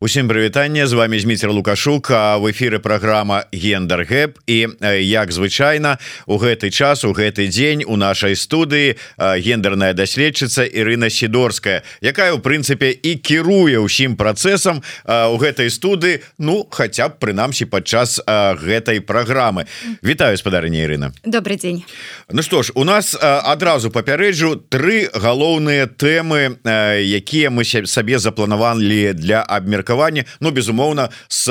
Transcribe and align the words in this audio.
Усім 0.00 0.28
прывітанне 0.28 0.86
з 0.86 0.92
вами 0.92 1.18
Зміцер 1.20 1.50
Лукашук 1.50 2.10
а 2.10 2.36
в 2.36 2.46
эфиры 2.46 2.78
программа 2.78 3.44
гендер 3.52 4.06
гэп 4.06 4.38
і 4.46 4.68
як 5.02 5.32
звычайна 5.32 5.98
у 6.26 6.38
гэты 6.38 6.70
час 6.70 7.02
у 7.02 7.10
гэты 7.10 7.50
дзень 7.50 7.82
у 7.82 7.96
нашай 7.96 8.38
студыі 8.38 8.94
гендерная 9.18 9.98
даследчыца 9.98 10.62
Ірына 10.70 11.10
сидорская 11.10 11.82
якая 11.98 12.30
у 12.30 12.38
прынцыпе 12.38 12.94
і 12.94 13.18
кіруе 13.18 13.82
ўсім 13.82 14.14
працэсам 14.14 14.86
у 15.02 15.34
гэтай 15.34 15.66
студы 15.66 16.22
Ну 16.38 16.62
хотя 16.70 17.08
б 17.10 17.18
прынамсі 17.18 17.66
падчас 17.66 18.22
гэтай 18.22 19.02
праграмы. 19.02 19.66
Вітаю 19.98 20.38
спадарня 20.38 20.78
Ірына. 20.86 21.10
Добрый 21.26 21.58
день. 21.58 21.82
Ну 22.30 22.42
что 22.42 22.62
ж 22.62 22.70
у 22.76 22.84
нас 22.84 23.18
адразу 23.18 23.90
папярэджу 23.90 24.62
тры 24.70 25.10
галоўныя 25.10 25.90
тэмы 25.90 26.62
якія 27.02 27.50
мы 27.50 27.66
сабе 27.66 28.22
запланавалі 28.22 29.12
для 29.18 29.42
абмерка 29.42 29.87
меркаванне 29.88 30.24
Ну 30.40 30.50
безумоўна 30.50 31.10
с 31.28 31.48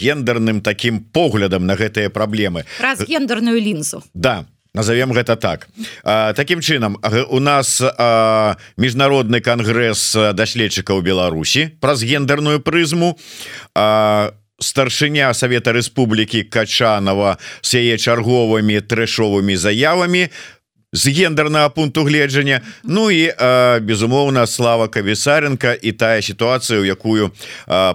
гендерным 0.00 0.60
таким 0.60 1.00
поглядам 1.00 1.66
на 1.66 1.76
гэтыя 1.76 2.10
праблемы. 2.10 2.64
Раз 2.80 3.00
гендерную 3.00 3.60
лінзу. 3.60 4.02
Да 4.14 4.44
назовем 4.74 5.12
гэта 5.12 5.36
так. 5.36 5.68
А, 6.04 6.32
таким 6.32 6.60
чынам 6.60 6.96
у 7.28 7.40
нас 7.40 7.82
міжнародны 8.76 9.40
кангрэс 9.40 10.32
даследчыкаў 10.34 11.02
Беларусі 11.02 11.74
праз 11.80 12.02
гендерную 12.02 12.60
прызму. 12.60 13.18
А 13.74 14.32
старшыня 14.60 15.32
Савета 15.34 15.72
Рэспублікі 15.72 16.44
Качанова 16.44 17.38
с 17.62 17.74
яе 17.74 17.96
чарговымі 17.96 18.80
трэшовымі 18.84 19.56
заявамі 19.56 20.28
з 20.92 21.08
гендернага 21.08 21.68
пункту 21.68 22.04
гледжання. 22.04 22.60
Ну 22.84 23.10
і 23.10 23.32
безумоўна 23.80 24.46
слава 24.46 24.88
кавісаренко 24.88 25.74
і 25.82 25.92
тая 25.92 26.22
сітуацыя 26.22 26.80
у 26.80 26.84
якую 26.84 27.30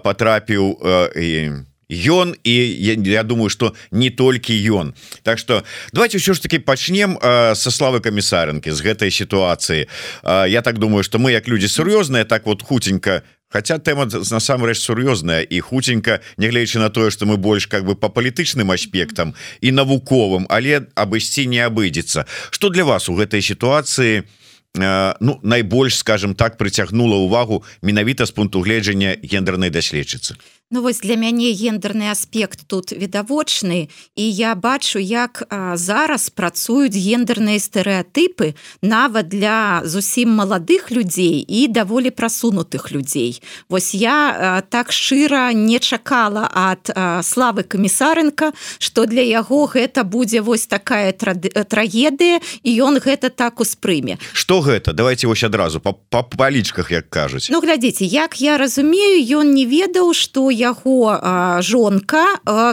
потрапіў 0.03 0.79
і 1.15 1.51
Ён 1.89 2.35
і 2.43 2.51
я, 2.51 2.93
я 2.93 3.23
думаю 3.23 3.49
что 3.49 3.73
не 3.91 4.09
толькі 4.09 4.53
ён 4.71 4.93
Так 5.23 5.39
что 5.39 5.63
давайте 5.93 6.17
ўсё 6.17 6.33
ж 6.33 6.41
таки 6.41 6.59
пачнем 6.59 7.17
со 7.21 7.69
славы 7.71 8.01
камісарынкі 8.01 8.71
з 8.71 8.79
гэтай 8.81 9.11
сітуацыі 9.11 9.87
Я 10.23 10.61
так 10.61 10.79
думаю 10.79 11.03
что 11.03 11.19
мы 11.19 11.31
як 11.31 11.47
людзі 11.47 11.67
сур'ёзныя 11.67 12.25
так 12.25 12.45
вот 12.45 12.63
хутенька 12.63 13.21
хотя 13.49 13.77
тэма 13.77 14.05
насамрэч 14.09 14.81
сур'ёзная 14.81 15.41
і 15.45 15.59
хутенька 15.59 16.19
нягледзячы 16.37 16.79
на 16.79 16.89
тое 16.89 17.11
что 17.11 17.25
мы 17.25 17.37
больш 17.37 17.67
как 17.67 17.85
бы 17.85 17.95
по 17.95 18.09
палітычным 18.09 18.71
аспектам 18.71 19.35
і 19.61 19.71
навуковым 19.71 20.45
але 20.49 20.89
абысці 20.95 21.45
не 21.45 21.61
абыдзецца 21.61 22.25
что 22.51 22.69
для 22.69 22.83
вас 22.83 23.09
у 23.09 23.15
гэтай 23.15 23.41
сітуацыі 23.41 24.25
ну 24.75 25.39
найбольш 25.43 25.95
скажем 25.95 26.35
так 26.35 26.57
прыцягнула 26.57 27.15
увагу 27.15 27.63
менавіта 27.81 28.25
з 28.25 28.31
пункту 28.31 28.61
гледжання 28.61 29.15
гендернай 29.23 29.69
даследчыцы 29.69 30.35
Ну 30.75 30.81
вось 30.81 30.99
для 30.99 31.15
мяне 31.15 31.53
гендерны 31.53 32.11
аспект 32.11 32.67
тут 32.67 32.91
відавочны 32.91 33.87
і 34.15 34.31
я 34.31 34.55
бачу 34.55 34.99
як 34.99 35.47
а, 35.47 35.77
зараз 35.77 36.27
працуюць 36.29 36.91
гендерныя 36.91 37.63
стэеатыпы 37.63 38.59
нават 38.81 39.31
для 39.31 39.87
зусім 39.87 40.35
маладых 40.35 40.91
людзей 40.91 41.47
і 41.47 41.71
даволі 41.71 42.11
прасунутых 42.11 42.91
людзей. 42.91 43.39
Вось 43.69 43.95
я 43.95 44.35
а, 44.35 44.61
так 44.67 44.91
шчыра 44.91 45.53
не 45.53 45.79
чакала 45.79 46.51
ад 46.51 46.91
а, 46.91 47.23
славы 47.23 47.63
камісарынка 47.63 48.51
что 48.77 49.05
для 49.05 49.23
яго 49.23 49.71
гэта 49.71 50.03
будзе 50.03 50.41
вось 50.41 50.67
такая 50.67 51.15
трагедыя 51.15 52.43
і 52.63 52.69
ён 52.83 52.99
гэта 52.99 53.31
так 53.31 53.63
успрыме. 53.63 54.19
Что 54.33 54.59
гэта? 54.59 54.91
Давайте 54.91 55.27
вось 55.27 55.43
адразу 55.47 55.79
по 55.79 55.95
палічках 56.23 56.91
як 56.91 57.09
кажуць. 57.09 57.47
Ну 57.49 57.63
глядзіце 57.63 58.03
як 58.03 58.41
я 58.41 58.57
разумею 58.57 59.23
ён 59.39 59.55
не 59.55 59.63
ведаў 59.63 60.11
что 60.11 60.51
яго 60.65 61.19
жонка 61.61 62.25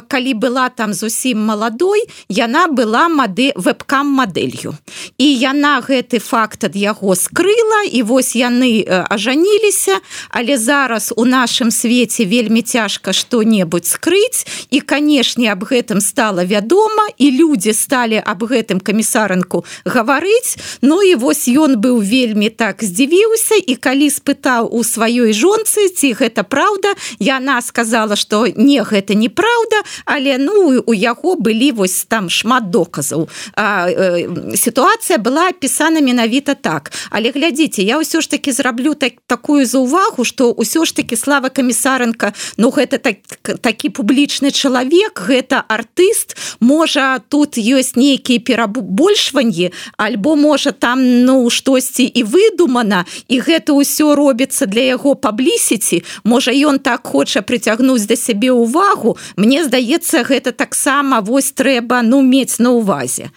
калі 0.09 0.33
была 0.35 0.69
там 0.73 0.97
зусім 0.97 1.45
маладой 1.45 2.09
яна 2.29 2.67
была 2.69 3.09
мады 3.09 3.53
вебкам 3.57 4.09
мадэлью. 4.09 4.75
І 5.19 5.27
яна 5.27 5.81
гэты 5.85 6.19
факт 6.19 6.65
ад 6.65 6.77
яго 6.77 7.15
скрыла 7.15 7.85
і 7.85 8.03
вось 8.03 8.35
яны 8.37 8.85
ажаніліся. 8.87 10.01
Але 10.31 10.57
зараз 10.59 11.13
у 11.17 11.25
нашым 11.25 11.71
свеце 11.71 12.25
вельмі 12.25 12.63
цяжка 12.63 13.13
что-небудзь 13.13 13.93
скрыць. 13.93 14.47
І 14.71 14.81
канешне 14.81 15.53
аб 15.53 15.65
гэтым 15.69 16.01
стала 16.01 16.45
вядома 16.45 17.09
і 17.19 17.31
людзі 17.31 17.73
сталі 17.73 18.23
аб 18.25 18.45
гэтым 18.49 18.81
камісарынку 18.81 19.65
гаварыць. 19.85 20.57
Ну 20.83 21.03
і 21.03 21.15
вось 21.15 21.49
ён 21.49 21.77
быў 21.77 22.01
вельмі 22.01 22.49
так 22.49 22.83
здзівіўся 22.83 23.61
і 23.61 23.77
калі 23.77 24.09
спытаў 24.11 24.71
у 24.73 24.83
сваёй 24.85 25.33
жонцы 25.33 25.89
ці 25.89 26.15
гэта 26.17 26.43
праўда 26.43 26.95
яна 27.19 27.61
сказала 27.73 28.17
что 28.17 28.47
не 28.47 28.83
гэта 28.85 29.15
неправда 29.15 29.81
але 30.05 30.37
ну 30.37 30.83
у 30.85 30.93
яго 30.93 31.37
былі 31.37 31.73
вось 31.73 32.05
там 32.05 32.29
шмат 32.29 32.69
доказаў. 32.71 33.29
Э, 33.57 34.29
сітуацыя 34.57 35.17
была 35.17 35.49
опісана 35.49 36.01
менавіта 36.01 36.55
так. 36.55 36.93
Але 37.11 37.33
глядзіце 37.33 37.81
я 37.81 37.97
ўсё 37.97 38.21
ж 38.21 38.29
таки 38.29 38.53
зраблю 38.53 38.93
так 38.95 39.25
такую 39.27 39.65
заўвагу 39.65 40.25
что 40.25 40.53
ўсё 40.53 40.85
ж 40.85 40.93
таки 40.93 41.17
слава 41.17 41.49
камісарынка 41.49 42.37
Ну 42.61 42.69
гэта 42.69 42.99
так 42.99 43.25
такі 43.41 43.89
публічны 43.89 44.53
чалавек 44.53 45.17
гэта 45.17 45.65
артыст 45.65 46.37
можа 46.61 47.25
тут 47.29 47.57
ёсць 47.57 47.97
нейкіе 47.97 48.45
перабольшванні 48.45 49.73
альбо 49.97 50.37
можа 50.37 50.73
там 50.77 51.25
ну 51.25 51.49
штосьці 51.49 52.05
і 52.05 52.23
выдумана 52.29 53.09
і 53.33 53.41
гэта 53.41 53.73
ўсё 53.73 54.13
робіцца 54.13 54.67
для 54.67 54.85
яго 54.93 55.17
паблісіці. 55.17 56.05
Можа 56.25 56.53
ён 56.53 56.79
так 56.79 57.09
хоча 57.09 57.41
прыцягнуць 57.41 57.62
прыцягнуць 57.63 58.07
да 58.07 58.17
сябе 58.17 58.51
ўвагу 58.51 59.17
Мне 59.37 59.65
здаецца 59.65 60.27
гэта 60.27 60.53
таксама 60.53 61.21
вось 61.21 61.53
трэба 61.53 62.03
ну 62.03 62.23
мець 62.23 62.59
на 62.59 62.71
увазе 62.71 63.31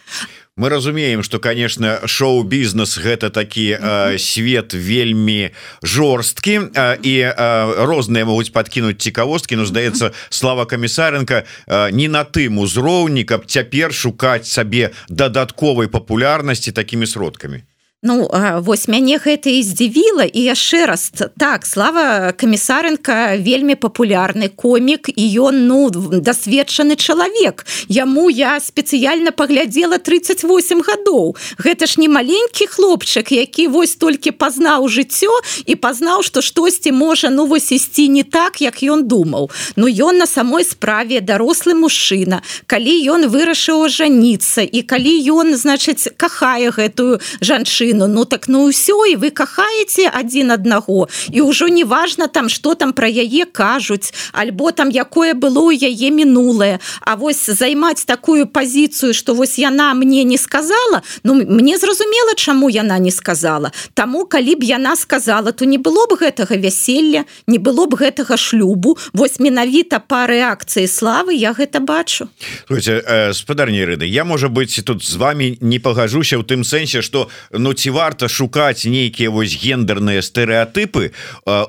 мы 0.57 0.69
разумеем 0.69 1.21
что 1.21 1.39
конечно 1.39 1.99
шоу-бізнес 2.05 2.97
гэта 2.97 3.29
такі 3.29 3.77
э, 3.77 4.17
свет 4.17 4.73
вельмі 4.73 5.51
жорсткі 5.83 6.71
э, 6.73 6.97
і 7.03 7.15
э, 7.27 7.85
розныя 7.85 8.25
могуць 8.25 8.49
подкинуть 8.49 9.01
цікавосткі. 9.01 9.55
Но 9.55 9.65
здаецца 9.65 10.15
слава 10.29 10.65
камісарынка 10.65 11.43
э, 11.67 11.91
не 11.91 12.07
на 12.07 12.23
тым 12.23 12.57
узроўні 12.63 13.27
каб 13.27 13.45
цяпер 13.45 13.93
шукаць 13.93 14.47
сабе 14.47 14.95
дадатковай 15.09 15.87
папулярнасці 15.87 16.71
такими 16.71 17.05
сродками 17.05 17.67
Ну 18.05 18.29
вось 18.61 18.85
мяне 18.87 19.17
гэта 19.17 19.49
і 19.49 19.63
здзівіла 19.65 20.29
і 20.29 20.41
яшчэ 20.45 20.85
раз 20.85 21.09
так 21.41 21.65
слава 21.65 22.37
камісарынка 22.37 23.33
вельмі 23.41 23.73
папулярны 23.73 24.53
комік 24.53 25.09
і 25.09 25.25
ён 25.41 25.65
ну 25.65 25.89
дасведчаны 25.89 27.01
чалавек. 27.01 27.65
Яму 27.89 28.29
я 28.29 28.61
спецыяльна 28.61 29.33
паглядзела 29.33 29.97
38 29.97 30.85
гадоў. 30.85 31.33
Гэта 31.57 31.89
ж 31.89 31.97
не 31.97 32.05
маленькі 32.05 32.69
хлопчык 32.69 33.33
які 33.33 33.73
вось 33.73 33.97
толькі 33.97 34.37
пазнаў 34.37 34.85
жыццё 34.85 35.33
і 35.65 35.73
пазнаў 35.73 36.21
што 36.21 36.45
штосьці 36.45 36.93
можа 36.93 37.33
ну 37.33 37.49
вось 37.49 37.73
ісці 37.73 38.05
не 38.13 38.21
так 38.21 38.61
як 38.61 38.85
ён 38.85 39.09
думаў. 39.09 39.49
Ну 39.75 39.89
ён 39.89 40.21
на 40.21 40.29
самой 40.29 40.61
справе 40.61 41.25
дарослы 41.25 41.73
мужчына. 41.73 42.45
Калі 42.69 42.93
ён 43.17 43.25
вырашыў 43.33 43.89
жаніцца 43.89 44.61
і 44.61 44.85
калі 44.85 45.17
ён 45.41 45.57
значыць 45.57 46.13
кахае 46.21 46.69
гэтую 46.69 47.17
жанчыну 47.41 47.94
мужчыну 47.95 48.07
ну 48.07 48.25
так 48.25 48.47
ну 48.47 48.69
ўсё 48.69 49.05
і 49.11 49.15
вы 49.15 49.31
кахаеце 49.31 50.09
адзін 50.11 50.51
аднаго 50.51 51.07
і 51.31 51.41
ўжо 51.41 51.67
неважно 51.67 52.27
там 52.27 52.49
что 52.49 52.75
там 52.75 52.93
про 52.93 53.07
яе 53.07 53.45
кажуць 53.45 54.13
альбо 54.33 54.71
там 54.71 54.89
якое 54.89 55.33
было 55.33 55.59
у 55.59 55.71
яе 55.71 56.11
мінулае 56.11 56.79
А 57.01 57.15
вось 57.15 57.45
займаць 57.45 58.05
такую 58.05 58.47
пазіцыю 58.47 59.13
что 59.13 59.33
вось 59.33 59.57
яна 59.57 59.93
мне 59.93 60.23
не 60.23 60.37
сказала 60.37 61.01
Ну 61.23 61.33
мне 61.35 61.77
зразумела 61.77 62.35
чаму 62.35 62.69
яна 62.69 62.99
не 62.99 63.11
сказала. 63.11 63.71
Таму 63.93 64.25
калі 64.25 64.55
б 64.55 64.63
яна 64.63 64.95
сказала 64.95 65.51
то 65.51 65.65
не 65.65 65.77
было 65.77 66.07
б 66.07 66.15
гэтага 66.19 66.55
вяселля 66.55 67.25
не 67.47 67.57
было 67.57 67.85
б 67.85 67.95
гэтага 67.95 68.37
шлюбу. 68.37 68.97
Вось 69.13 69.39
менавіта 69.39 69.99
по 69.99 70.27
рэакцыі 70.27 70.87
славы 70.87 71.33
я 71.33 71.53
гэта 71.53 71.79
бачу. 71.79 72.27
Э, 72.69 73.33
спадарні 73.33 73.85
рыды 73.85 74.05
я 74.05 74.23
можа 74.23 74.49
быть 74.49 74.81
тут 74.85 75.03
з 75.03 75.15
вами 75.15 75.57
не 75.61 75.79
пагажуся 75.79 76.37
ў 76.37 76.43
тым 76.43 76.63
сэнсе 76.63 77.01
что 77.01 77.29
ну 77.51 77.73
ці 77.73 77.84
ці 77.85 77.93
варта 77.93 78.25
шукаць 78.25 78.89
нейкія 78.89 79.29
вось 79.29 79.53
гендерныя 79.61 80.25
стэеатыпы 80.25 81.13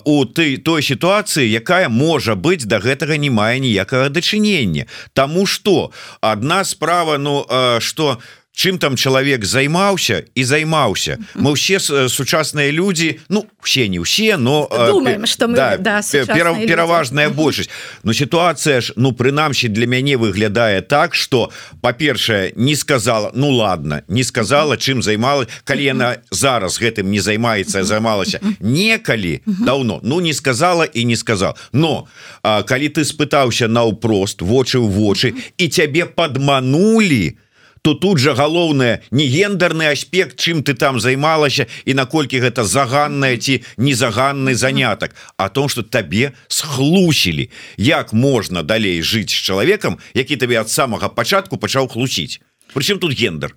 у 0.09 0.25
ты 0.25 0.57
той 0.57 0.81
сітуацыі 0.81 1.45
якая 1.45 1.93
можа 1.93 2.33
быць 2.33 2.65
до 2.65 2.77
да 2.77 2.81
гэтага 2.81 3.21
не 3.21 3.29
мае 3.29 3.61
ніякага 3.61 4.09
дачынення. 4.09 4.89
Таму 5.13 5.45
что 5.45 5.93
одна 6.21 6.65
справа 6.65 7.19
Ну 7.19 7.45
что 7.81 8.17
чым 8.57 8.79
там 8.79 8.97
чалавек 8.97 9.45
займаўся 9.45 10.25
і 10.35 10.43
займаўся? 10.45 11.21
Мы 11.37 11.53
ўсе 11.53 11.77
сучасныя 11.79 12.73
людзі 12.73 13.21
Ну 13.29 13.45
все 13.61 13.87
не 13.89 14.01
ўсе 14.01 14.41
но 14.41 14.67
Думаем, 14.73 15.27
что 15.27 15.47
мы, 15.47 15.57
да, 15.57 15.77
да, 15.77 16.01
пера, 16.03 16.57
пераважная 16.57 17.29
большасць. 17.29 17.69
Но 18.03 18.17
сітуацыя 18.17 18.81
ж 18.81 18.97
ну 18.97 19.13
прынамсі 19.13 19.69
для 19.69 19.87
мяне 19.87 20.17
выглядае 20.17 20.81
так 20.81 21.15
что 21.15 21.53
па-першае 21.85 22.57
не 22.57 22.75
сказала 22.75 23.31
Ну 23.35 23.53
ладно 23.53 24.03
не 24.09 24.25
сказала 24.25 24.81
чым 24.81 25.03
займала 25.03 25.47
калі 25.65 25.85
яна 25.85 26.17
зараз 26.33 26.81
гэтым 26.81 27.13
не 27.13 27.21
займаецца 27.21 27.85
займалася 27.85 28.41
некалі 28.61 29.45
давно 29.45 30.01
Ну 30.03 30.21
не 30.21 30.33
сказала 30.33 30.85
і 30.85 31.05
не 31.05 31.17
сказал 31.17 31.57
но 31.73 32.09
а, 32.43 32.63
калі 32.63 32.89
ты 32.89 33.05
спытаўся 33.05 33.69
наўпрост 33.69 34.41
вочы 34.41 34.81
ў 34.81 34.89
вочы 34.89 35.37
і 35.61 35.69
цябе 35.69 36.09
падманули 36.09 37.37
то 37.37 37.46
то 37.87 37.95
тут 37.95 38.19
же 38.19 38.35
галоўнае 38.35 39.03
не 39.13 39.29
гендерны 39.31 39.87
аспект 39.87 40.43
чым 40.43 40.67
ты 40.67 40.75
там 40.75 40.99
займалася 40.99 41.71
і 41.87 41.95
наколькі 41.95 42.43
гэта 42.43 42.67
заганная 42.67 43.39
ці 43.39 43.63
незаганны 43.79 44.59
занятак 44.59 45.15
о 45.37 45.47
том 45.49 45.69
что 45.69 45.87
табе 45.87 46.33
схлусілі. 46.49 47.47
Як 47.79 48.13
можна 48.13 48.67
далей 48.67 49.07
жыць 49.07 49.31
з 49.31 49.39
чалавекам 49.39 50.03
які 50.19 50.35
табе 50.35 50.59
ад 50.59 50.69
самага 50.69 51.07
пачатку 51.09 51.63
пачаў 51.63 51.87
хлусіць 51.87 52.43
Прычым 52.73 52.99
тут 52.99 53.13
гендер 53.13 53.55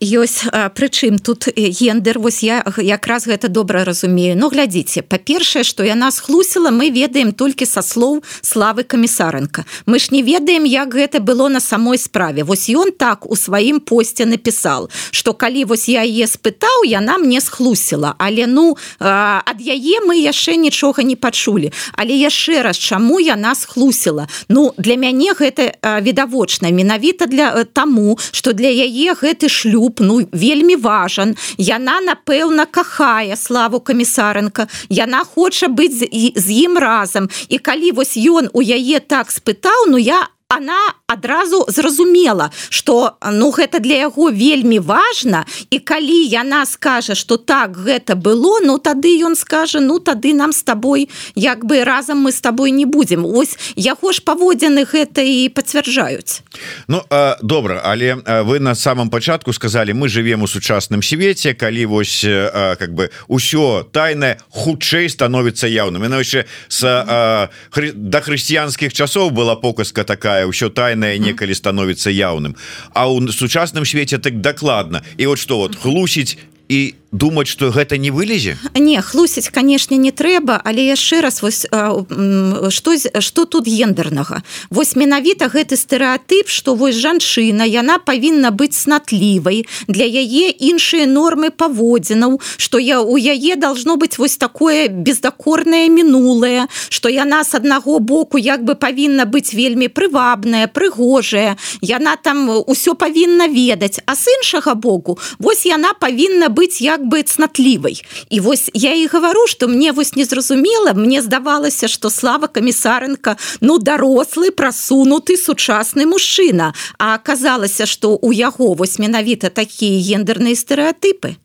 ёсць 0.00 0.42
прычым 0.74 1.18
тут 1.18 1.46
гендер 1.54 2.18
вось 2.18 2.42
я 2.42 2.64
якраз 2.76 3.26
гэта 3.26 3.48
добра 3.48 3.84
разумею. 3.84 4.36
Но 4.36 4.48
глядзіце 4.48 5.02
па-першае 5.02 5.62
што 5.62 5.86
яна 5.86 6.10
схлусіла 6.10 6.70
мы 6.74 6.90
ведаем 6.90 7.30
толькі 7.32 7.66
са 7.66 7.82
слоў 7.82 8.24
славы 8.42 8.82
камісарынка. 8.82 9.64
Мы 9.86 9.98
ж 9.98 10.10
не 10.10 10.22
ведаем 10.22 10.64
як 10.64 10.94
гэта 10.94 11.20
было 11.20 11.48
на 11.48 11.60
самой 11.60 11.98
справе. 11.98 12.42
Вось 12.42 12.68
ён 12.68 12.90
так 12.90 13.30
у 13.30 13.36
сваім 13.36 13.80
посце 13.80 14.26
напісал 14.26 14.90
что 15.10 15.34
калі 15.34 15.64
вось 15.64 15.88
я 15.88 16.02
е 16.02 16.26
спытаў 16.26 16.82
яна 16.84 17.18
мне 17.18 17.40
схлусіла. 17.40 18.14
Але 18.18 18.46
ну 18.46 18.76
ад 18.98 19.60
яе 19.60 20.02
мы 20.02 20.18
яшчэ 20.18 20.56
нічога 20.56 21.02
не 21.02 21.14
пачулі. 21.14 21.70
Але 21.92 22.16
яшчэ 22.18 22.62
раз 22.62 22.78
чаму 22.78 23.20
яна 23.20 23.54
схлусіла? 23.54 24.26
Ну 24.48 24.74
для 24.78 24.96
мяне 24.96 25.30
гэта 25.38 25.78
відавочна 26.02 26.70
менавіта 26.70 27.26
для 27.26 27.64
таму 27.64 28.18
что 28.32 28.52
для 28.52 28.70
яе 28.70 29.14
гэты 29.14 29.48
шлюб 29.48 30.00
ну 30.00 30.26
вельмі 30.32 30.76
важан. 30.76 31.36
Яна 31.56 32.00
напэўна 32.00 32.66
кахае 32.66 33.36
славу 33.36 33.80
камісарынка. 33.80 34.68
Яна 34.88 35.24
хоча 35.24 35.68
быць 35.68 36.00
з 36.00 36.46
ім 36.64 36.78
разам. 36.78 37.28
І 37.48 37.58
калі 37.58 37.92
вось 37.92 38.16
ён 38.16 38.50
у 38.52 38.62
яе 38.62 39.00
так 39.00 39.30
спытаў 39.30 39.88
ну 39.88 39.98
я 39.98 40.28
она 40.48 40.94
адразу 41.06 41.64
зразумела 41.68 42.50
что 42.70 43.18
ну 43.32 43.50
гэта 43.50 43.80
для 43.80 44.08
яго 44.08 44.30
вельмі 44.30 44.78
важно 44.78 45.44
і 45.70 45.78
калі 45.78 46.24
яна 46.24 46.64
скажа 46.66 47.14
что 47.14 47.36
так 47.36 47.76
гэта 47.76 48.16
было 48.16 48.60
ну 48.64 48.78
тады 48.78 49.12
ён 49.20 49.36
скажа 49.36 49.80
ну 49.80 49.98
тады 50.00 50.32
нам 50.32 50.52
с 50.52 50.62
тобой 50.62 51.10
як 51.34 51.64
бы 51.64 51.84
разам 51.84 52.24
мы 52.24 52.32
с 52.32 52.40
тобой 52.40 52.70
не 52.70 52.86
будем 52.86 53.26
ось 53.26 53.56
яго 53.76 54.12
ж 54.12 54.24
паводзіны 54.24 54.88
гэта 54.88 55.20
і 55.20 55.48
пацвярджаюць. 55.52 56.40
Ну 56.88 57.04
добра 57.42 57.82
але 57.84 58.16
вы 58.44 58.58
на 58.58 58.74
самом 58.74 59.10
пачатку 59.10 59.52
сказали 59.52 59.92
мы 59.92 60.08
живвем 60.08 60.42
у 60.42 60.48
сучасным 60.48 61.02
свеце 61.02 61.52
калі 61.52 61.86
вось 61.86 62.24
как 62.24 62.94
бы 62.94 63.10
ўсё 63.28 63.84
тайное 63.92 64.40
хутчэй 64.48 65.08
становится 65.08 65.68
яўным. 65.68 66.04
Іначе 66.04 66.46
с 66.68 66.80
да 66.80 68.20
хрысціянскіх 68.20 68.92
часоў 68.92 69.30
была 69.30 69.56
показка 69.56 70.04
такая 70.04 70.37
такая 70.38 70.46
ўсё 70.46 70.70
тайное 70.70 71.18
некалі 71.18 71.54
становіцца 71.54 72.10
яўным. 72.14 72.54
А 72.94 73.10
ў 73.10 73.32
сучасным 73.34 73.82
свеце 73.82 74.18
так 74.18 74.40
дакладна. 74.40 75.02
І 75.18 75.26
вот 75.26 75.38
что 75.38 75.58
вот 75.58 75.74
хлусіць 75.74 76.38
і 76.68 76.94
думаць 77.12 77.48
что 77.48 77.70
гэта 77.72 77.96
не 77.96 78.10
вылезе? 78.10 78.58
Не 78.76 79.00
хлусіць 79.00 79.48
канешне 79.48 79.96
не 79.96 80.12
трэба 80.12 80.60
але 80.64 80.84
яшчэ 80.92 81.20
раз 81.20 81.40
вось 81.42 81.64
что 81.64 82.90
что 83.20 83.44
тут 83.44 83.66
гендернага 83.66 84.42
вось 84.70 84.96
менавіта 84.96 85.48
гэты 85.48 85.76
стэеатып 85.80 86.48
что 86.52 86.74
вось 86.74 87.00
жанчына 87.00 87.64
яна 87.64 87.98
павінна 87.98 88.52
быць 88.52 88.76
снатлівай 88.76 89.64
для 89.88 90.04
яе 90.04 90.52
іншыя 90.52 91.08
нормы 91.08 91.48
паводзінаў 91.50 92.40
что 92.56 92.78
я 92.78 93.00
у 93.00 93.16
яе 93.16 93.56
должно 93.56 93.96
быть 93.96 94.18
вось 94.18 94.36
такое 94.36 94.88
бездакорное 94.88 95.88
мінулае 95.88 96.68
что 96.90 97.08
яна 97.08 97.44
с 97.44 97.54
аднаго 97.54 97.98
боку 98.00 98.36
як 98.36 98.64
бы 98.64 98.74
павінна 98.74 99.24
быць 99.24 99.56
вельмі 99.56 99.88
прывабная 99.88 100.68
прыгожая 100.68 101.56
яна 101.80 102.16
там 102.20 102.52
усё 102.68 102.92
павінна 102.92 103.48
ведаць 103.48 104.04
а 104.04 104.12
с 104.12 104.28
іншага 104.28 104.74
боку 104.74 105.18
вось 105.38 105.64
яна 105.64 105.96
павінна 105.96 106.48
быть 106.48 106.57
як 106.62 106.98
як 106.98 107.06
бы 107.06 107.22
цнатлівай 107.22 108.02
і 108.30 108.40
вось 108.40 108.70
я 108.74 108.94
і 108.94 109.06
гавару 109.06 109.46
что 109.46 109.68
мне 109.68 109.92
вось 109.92 110.16
незразумела 110.16 110.92
мне 110.94 111.22
здавалася 111.22 111.88
что 111.88 112.10
слава 112.10 112.46
камісарынка 112.46 113.36
ну 113.60 113.78
дарослы 113.78 114.50
прасунуты 114.50 115.36
сучасны 115.36 116.06
мужчына 116.06 116.74
а 116.98 117.14
аказалася 117.14 117.86
что 117.86 118.16
у 118.16 118.32
яго 118.32 118.74
вось 118.74 118.98
менавіта 118.98 119.50
такія 119.50 120.00
гендерныя 120.00 120.54
стэеатыпы 120.54 121.36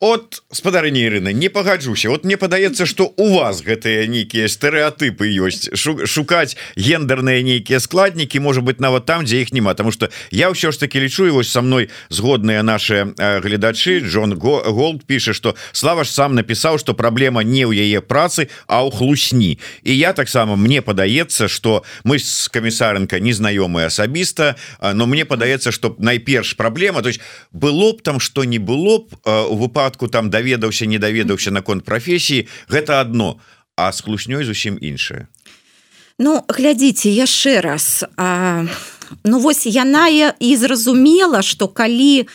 от 0.00 0.42
спадарыні 0.52 1.00
Ірына 1.00 1.32
не 1.32 1.48
пагаджуся. 1.48 2.10
Вот 2.10 2.24
мне 2.24 2.36
падаецца 2.36 2.86
что 2.86 3.12
у 3.16 3.34
вас 3.34 3.62
гэтыя 3.64 4.06
нейкія 4.06 4.46
стэеатыпы 4.48 5.24
ёсць. 5.40 5.72
Шукаць 5.74 6.56
гендерныя 6.76 7.42
нейкія 7.42 7.80
складнікі 7.80 8.40
может 8.40 8.62
быть 8.64 8.80
нават 8.80 9.06
там 9.06 9.24
дзе 9.24 9.42
іх 9.42 9.52
няма. 9.52 9.74
Тому 9.74 9.92
что 9.92 10.10
я 10.30 10.50
ўсё 10.52 10.72
ж 10.72 10.80
таки 10.80 11.00
лічу 11.00 11.32
вось 11.32 11.48
со 11.48 11.62
мной 11.62 11.88
згодныя 12.10 12.62
наши 12.62 13.14
гледачы. 13.16 14.04
Джон 14.04 14.36
голд 14.38 15.04
піша 15.06 15.32
что 15.32 15.56
слава 15.72 16.04
ж 16.04 16.12
сам 16.12 16.34
напісаў 16.34 16.78
что 16.78 16.94
праблема 16.94 17.42
не 17.42 17.64
ў 17.64 17.72
яе 17.72 18.00
працы 18.04 18.48
а 18.68 18.84
ў 18.84 18.92
хлусні. 18.92 19.58
І 19.82 19.96
я 19.96 20.12
таксама 20.12 20.56
мне 20.56 20.82
падаецца 20.82 21.48
что 21.48 21.84
мы 22.04 22.18
с 22.18 22.48
камісарынка 22.52 23.18
незнаёмыя 23.18 23.88
асабіста 23.88 24.56
но 24.82 25.06
мне 25.06 25.24
падаецца 25.24 25.72
что 25.72 25.96
найперш 25.98 26.56
праблема 26.56 27.00
то 27.02 27.08
есть 27.08 27.20
было 27.52 27.92
б 27.96 28.02
там 28.02 28.20
что 28.20 28.44
не 28.44 28.58
было 28.58 28.98
б 28.98 29.16
у 29.24 29.55
выпадку 29.56 30.06
выпадку 30.06 30.08
там 30.08 30.30
даведаўся 30.30 30.86
не 30.86 30.98
даведаўся 30.98 31.50
наконт 31.50 31.84
прафесіі 31.84 32.48
гэта 32.68 33.00
одно 33.00 33.40
а 33.76 33.92
с 33.92 34.00
хлуснёй 34.00 34.44
зусім 34.44 34.78
іншае. 34.80 35.28
Ну 36.18 36.40
глядзіце 36.48 37.12
яшчэ 37.12 37.60
раз 37.60 38.04
а, 38.16 38.64
Ну 39.24 39.38
вось 39.38 39.66
яна 39.66 40.08
і 40.40 40.56
зразумела 40.56 41.42
что 41.42 41.68
калі 41.68 42.26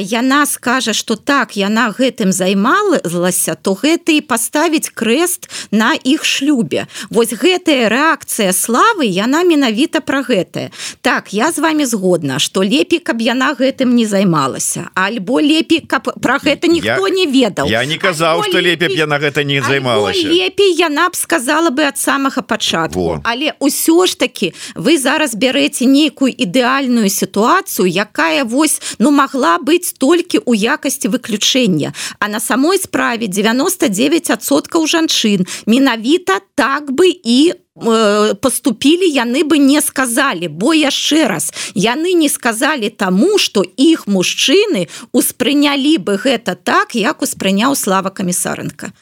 яна 0.00 0.46
скажа 0.46 0.92
что 0.92 1.16
так 1.16 1.56
яна 1.56 1.92
гэтым 1.92 2.32
займалася 2.32 3.54
то 3.54 3.74
гэта 3.74 4.16
і 4.16 4.20
паставіць 4.20 4.88
крест 4.94 5.50
на 5.70 5.94
іх 5.94 6.24
шлюбе. 6.24 6.86
Вось 7.10 7.32
гэтая 7.36 7.88
реакцыя 7.88 8.52
славы 8.52 9.04
яна 9.04 9.44
менавіта 9.44 10.00
про 10.00 10.22
гэтае 10.22 10.70
так 11.02 11.32
я 11.32 11.52
з 11.52 11.58
вами 11.58 11.84
згодна 11.84 12.38
что 12.38 12.62
лепей 12.62 12.98
каб 12.98 13.20
яна 13.20 13.52
гэтым 13.54 13.94
не 13.94 14.06
займалася 14.06 14.88
альбо 14.94 15.40
лепей 15.40 15.84
каб 15.84 16.08
про 16.20 16.38
гэта 16.38 16.68
ніхто 16.68 17.08
я, 17.08 17.14
не 17.14 17.26
ведаў. 17.26 17.68
я 17.68 17.84
не 17.84 17.98
казаў 17.98 18.42
что 18.44 18.60
лепей 18.60 18.96
я 18.96 19.06
на 19.06 19.18
гэта 19.18 19.44
не 19.44 19.60
займалася. 19.60 20.26
лепей 20.26 20.72
яна 20.78 21.08
б 21.08 21.16
сказала 21.16 21.70
бы 21.70 21.84
ад 21.84 21.98
самага 21.98 22.42
пачатку. 22.42 23.00
Во. 23.00 23.20
але 23.24 23.52
ўсё 23.60 24.06
ж 24.06 24.16
таки 24.16 24.54
вы 24.74 24.98
зараз 24.98 25.34
бярэце 25.34 25.84
нейкую 25.84 26.32
ідэальную 26.32 27.08
сітуацыю 27.08 27.86
якая 27.86 28.44
вось 28.44 28.80
ну 28.98 29.10
могла 29.10 29.58
быць 29.74 29.98
толькі 29.98 30.38
ў 30.38 30.78
якасці 30.78 31.10
выключэння 31.10 31.90
а 32.22 32.28
на 32.30 32.38
самой 32.38 32.78
справе 32.78 33.26
99соткаў 33.26 34.86
жанчын 34.86 35.42
менавіта 35.66 36.38
так 36.54 36.94
бы 36.94 37.10
і 37.10 37.58
у 37.74 37.90
э, 37.90 38.34
поступілі 38.38 39.02
яны 39.10 39.42
бы 39.42 39.58
не 39.58 39.82
сказалі 39.82 40.46
бо 40.46 40.70
яшчэ 40.78 41.26
раз. 41.26 41.50
Яны 41.74 42.14
не 42.14 42.30
сказалі 42.30 42.86
таму 42.86 43.34
что 43.38 43.66
іх 43.66 44.06
мужчыны 44.06 44.86
успрынялі 45.10 45.98
бы 45.98 46.14
гэта 46.14 46.54
так 46.54 46.94
як 46.94 47.22
успрыняў 47.22 47.74
слава 47.74 48.14
камісарынка 48.14 48.94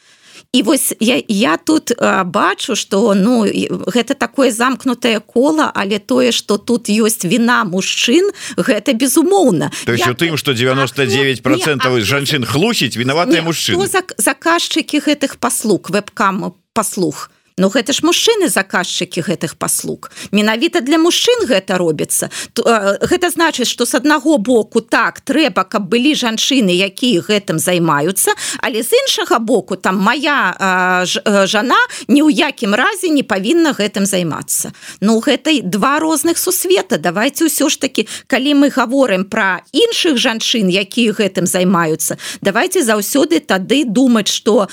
і 0.53 0.63
вось 0.63 0.93
я, 1.01 1.23
я 1.29 1.57
тут 1.57 1.93
а, 1.99 2.25
бачу 2.25 2.77
что 2.77 3.15
ну 3.15 3.45
гэта 3.89 4.15
такое 4.15 4.51
замкнутае 4.51 5.21
кола 5.21 5.73
але 5.75 5.99
тое 5.99 6.33
что 6.33 6.59
тут 6.59 6.93
ёсць 6.93 7.25
вина 7.25 7.65
мужчын 7.65 8.29
гэта 8.57 8.93
безумоўна. 8.93 9.73
То 9.87 9.93
есть 9.93 10.05
тым 10.21 10.37
что 10.37 10.53
99 10.53 11.43
процентов 11.43 12.01
жанчын 12.01 12.45
хлусіць 12.45 12.97
вінаватыя 12.97 13.41
мужчыны. 13.43 13.89
заказчыкі 14.19 15.01
гэтых 15.01 15.39
паслуг 15.39 15.89
вебкам 15.89 16.53
паслуг 16.75 17.31
Ну 17.59 17.69
гэта 17.69 17.93
ж 17.93 18.01
мужчыны 18.03 18.49
заказчыкі 18.49 19.21
гэтых 19.21 19.57
паслуг. 19.61 20.11
Менавіта 20.33 20.81
для 20.81 20.99
мужчын 20.99 21.47
гэта 21.47 21.79
робіцца. 21.79 22.31
Гэта 22.57 23.31
значыць 23.31 23.69
что 23.69 23.85
с 23.85 23.95
аднаго 23.95 24.39
боку 24.39 24.81
так 24.81 25.21
трэба 25.21 25.65
каб 25.65 25.89
былі 25.93 26.15
жанчыны 26.17 26.73
якія 26.73 27.21
гэтым 27.21 27.59
займаюцца 27.59 28.33
але 28.59 28.83
з 28.83 28.97
іншага 29.05 29.39
боку 29.39 29.77
там 29.77 30.01
моя 30.01 31.05
жана 31.47 31.81
ні 32.09 32.23
ў 32.25 32.31
якім 32.33 32.75
разе 32.75 33.13
не 33.13 33.23
павінна 33.23 33.77
гэтым 33.77 34.07
займацца. 34.07 34.73
Ну 35.01 35.21
гэтай 35.21 35.61
два 35.61 36.01
розных 36.01 36.39
сусвета. 36.39 36.97
Давайте 36.97 37.45
ўсё 37.47 37.69
ж 37.69 37.77
таки 37.77 38.09
калі 38.27 38.65
мы 38.65 38.69
говорим 38.73 39.25
про 39.29 39.61
іншых 39.73 40.17
жанчын 40.17 40.73
якія 40.73 41.13
гэтым 41.13 41.47
займаюцца 41.47 42.17
давайте 42.41 42.83
заўсёды 42.83 43.41
тады 43.41 43.85
думаць 43.85 44.29
что 44.29 44.69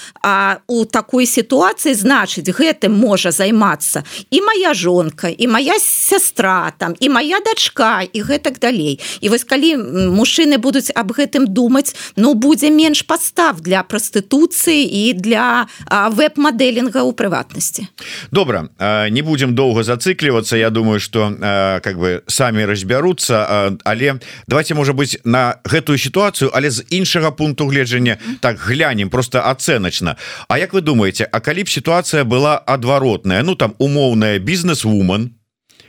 у 0.68 0.86
такой 0.86 1.26
сітуацыі 1.26 1.94
значыць 1.94 2.48
гэта 2.50 2.69
гэтым 2.70 2.94
можа 2.94 3.32
займацца. 3.32 4.04
І 4.30 4.42
моя 4.42 4.74
жонка 4.74 5.30
і 5.30 5.48
моя 5.48 5.80
сястра 5.80 6.72
там 6.78 6.94
і 7.00 7.10
моя 7.10 7.40
дачка 7.42 8.06
і 8.14 8.22
гэтак 8.22 8.60
далей. 8.60 9.00
І 9.22 9.30
вось 9.30 9.44
калі 9.44 9.76
мужчыны 10.14 10.62
будуць 10.62 10.94
аб 10.94 11.12
гэтым 11.18 11.50
думаць 11.50 11.96
ну 12.16 12.34
будзе 12.34 12.70
менш 12.70 13.02
подстав 13.02 13.62
для 13.62 13.82
прастытуцыі 13.84 14.86
і 14.86 15.14
для 15.14 15.66
веб-мадэлінга 15.90 17.02
ў 17.02 17.12
прыватнасці. 17.14 17.90
Добра 18.32 18.70
не 19.10 19.22
будем 19.22 19.56
доўга 19.56 19.84
зацыклівацца. 19.84 20.58
Я 20.58 20.70
думаю 20.70 21.00
что 21.00 21.34
как 21.82 21.98
бы 21.98 22.22
самі 22.28 22.66
разбяруцца 22.66 23.74
але 23.84 24.20
давайте 24.48 24.76
можа 24.76 24.94
быть 24.94 25.18
на 25.24 25.58
гэтую 25.66 25.98
сітуацыю 25.98 26.52
але 26.54 26.70
з 26.70 26.86
іншага 26.90 27.32
пункту 27.32 27.68
гледжання 27.68 28.18
так 28.40 28.60
глянем 28.60 29.10
просто 29.10 29.42
ацэначна. 29.42 30.16
А 30.48 30.58
як 30.58 30.74
вы 30.74 30.82
думаете 30.82 31.30
А 31.32 31.40
калі 31.40 31.64
б 31.64 31.70
сітуацыя 31.70 32.24
была 32.24 32.59
адваротная 32.66 33.44
Ну 33.44 33.56
там 33.56 33.76
умоўная 33.80 34.40
бізнес-вумен 34.40 35.36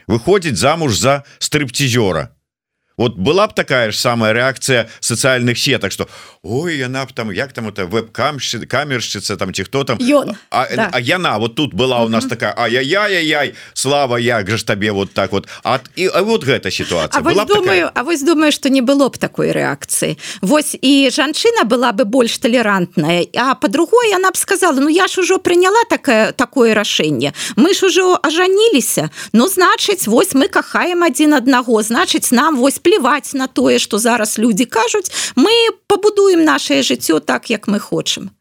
выходзіць 0.07 0.59
замуж 0.59 0.97
за 0.97 1.23
стрыпцізёра 1.39 2.29
вот 3.01 3.17
была 3.17 3.47
б 3.47 3.53
такая 3.53 3.91
ж 3.91 3.97
самая 3.97 4.33
реакция 4.33 4.89
социальных 4.99 5.57
сеток 5.57 5.91
что 5.91 6.07
Ой 6.43 6.77
яна 6.77 7.05
б 7.05 7.13
там 7.13 7.31
як 7.31 7.53
там 7.53 7.67
это 7.67 7.85
веб-камщи 7.85 8.65
камерщица 8.65 9.37
там 9.37 9.53
ці 9.53 9.63
хто 9.63 9.83
там? 9.83 9.97
Ён, 9.97 10.35
а, 10.49 10.65
да. 10.75 10.89
а 10.91 10.99
яна 10.99 11.37
вот 11.37 11.55
тут 11.55 11.73
была 11.73 12.03
у 12.03 12.09
нас 12.09 12.25
такая 12.25 12.53
ай-яй-яй-яй 12.57 13.53
слава 13.73 14.17
як 14.17 14.49
же 14.49 14.57
ж 14.57 14.65
табе 14.65 14.91
вот 14.91 15.13
так 15.13 15.31
вот 15.31 15.47
от 15.63 15.81
і 15.95 16.09
а 16.13 16.21
вот 16.21 16.43
гэта 16.43 16.71
ситуация. 16.71 17.19
А 17.19 17.23
вось 17.23 17.35
думаю 17.35 17.63
такая... 17.63 17.91
А 17.93 18.03
вось 18.03 18.21
думаю 18.23 18.51
что 18.51 18.69
не 18.69 18.81
было 18.81 19.09
б 19.09 19.17
такой 19.17 19.51
реакции? 19.51 20.17
Вось 20.41 20.77
і 20.81 21.09
жанчына 21.11 21.63
была 21.65 21.91
бы 21.91 22.05
больш 22.05 22.37
толерантная 22.37 23.25
а 23.35 23.55
по-другой 23.55 24.15
она 24.15 24.31
б 24.31 24.37
сказала 24.37 24.79
Ну 24.79 24.89
я 24.89 25.07
ж 25.07 25.21
ужо 25.21 25.37
приняла 25.37 25.83
такое 25.89 26.31
такое 26.31 26.73
рашэнне 26.73 27.33
мы 27.55 27.73
ж 27.73 27.85
ужо 27.85 28.19
ажаніліся 28.23 29.09
Ну 29.33 29.47
значыць 29.47 30.07
вось 30.07 30.33
мы 30.33 30.47
кахаем 30.47 31.03
один 31.03 31.33
аднаго 31.33 31.81
значыць 31.81 32.31
нам 32.31 32.57
вось 32.57 32.79
плеваць 32.91 33.33
на 33.33 33.47
тое 33.47 33.79
что 33.79 33.97
зараз 33.97 34.37
люди 34.37 34.65
кажуць 34.65 35.11
мы 35.35 35.51
пабудуем 35.87 36.43
наше 36.43 36.83
жыццё 36.83 37.19
так 37.19 37.49
як 37.49 37.67
мы 37.67 37.79
хочам 37.79 38.31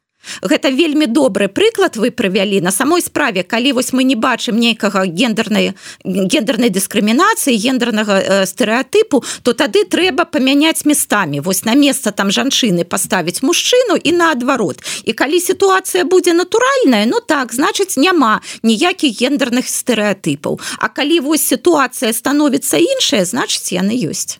Гэта 0.43 0.71
вельмі 0.71 1.07
добры 1.07 1.49
прыклад 1.49 1.97
вы 1.97 2.11
правялі 2.11 2.61
на 2.61 2.71
самой 2.71 3.03
справе 3.03 3.43
калі 3.43 3.73
вось 3.73 3.93
мы 3.93 4.05
не 4.05 4.15
бачым 4.15 4.57
нейкага 4.57 5.07
гендернай 5.07 5.75
гендернай 6.05 6.71
дыскрымінацыі 6.71 7.57
гендернага 7.57 8.21
э, 8.21 8.47
стэеатыпу 8.47 9.25
то 9.43 9.53
тады 9.53 9.85
трэба 9.85 10.25
памяняць 10.25 10.85
местамі. 10.85 11.41
Вось 11.41 11.65
на 11.65 11.75
месца 11.75 12.13
там 12.13 12.31
жанчыны 12.31 12.85
паставіць 12.85 13.43
мужчыну 13.43 13.97
і 13.97 14.13
наадварот. 14.13 14.83
І 15.05 15.13
калі 15.13 15.41
сітуацыя 15.41 16.05
будзе 16.05 16.33
натуральная 16.33 17.07
ну 17.07 17.21
так 17.21 17.53
значыць 17.53 17.97
няма 17.97 18.41
ніякіх 18.63 19.21
гендерных 19.21 19.69
стэеатыпаў 19.69 20.61
А 20.79 20.89
калі 20.89 21.21
вось 21.21 21.47
сітуацыя 21.47 22.13
становіцца 22.13 22.79
іншая 22.79 23.25
значыць 23.25 23.73
яны 23.73 23.97
ёсць 23.97 24.39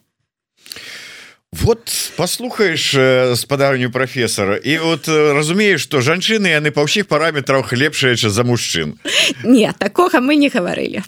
вот 1.53 2.13
послухаешь 2.17 2.97
спадарню 3.39 3.91
профессора 3.91 4.57
і 4.57 4.79
вот 4.79 5.09
разумееш 5.09 5.83
что 5.83 5.99
жанчыны 5.99 6.47
яны 6.47 6.71
па 6.71 6.87
ўсіх 6.87 7.11
параметрах 7.11 7.75
лепшыя 7.75 8.15
за 8.15 8.45
мужчын 8.47 8.95
не 9.43 9.67
такога 9.75 10.23
мы 10.23 10.39
не 10.39 10.47
гаварылі 10.47 11.03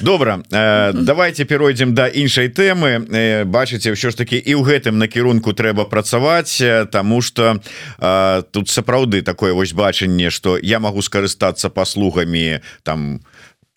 добра 0.00 0.42
э, 0.50 0.92
давайте 0.92 1.44
перайдзем 1.44 1.94
до 1.94 2.02
да 2.02 2.08
іншай 2.10 2.50
тэмы 2.50 3.06
э, 3.06 3.44
бачыце 3.46 3.94
ўсё 3.94 4.10
ж 4.10 4.18
таки 4.18 4.34
і 4.34 4.58
ў 4.58 4.66
гэтым 4.66 4.98
накірунку 4.98 5.54
трэба 5.54 5.86
працаваць 5.86 6.58
тому 6.90 7.22
что 7.22 7.62
э, 8.02 8.42
тут 8.50 8.66
сапраўды 8.66 9.22
такое 9.22 9.54
вось 9.54 9.78
бачанне 9.78 10.30
что 10.30 10.58
я 10.58 10.82
могу 10.82 11.06
скарыстацца 11.06 11.70
паслугамі 11.70 12.66
там 12.82 13.22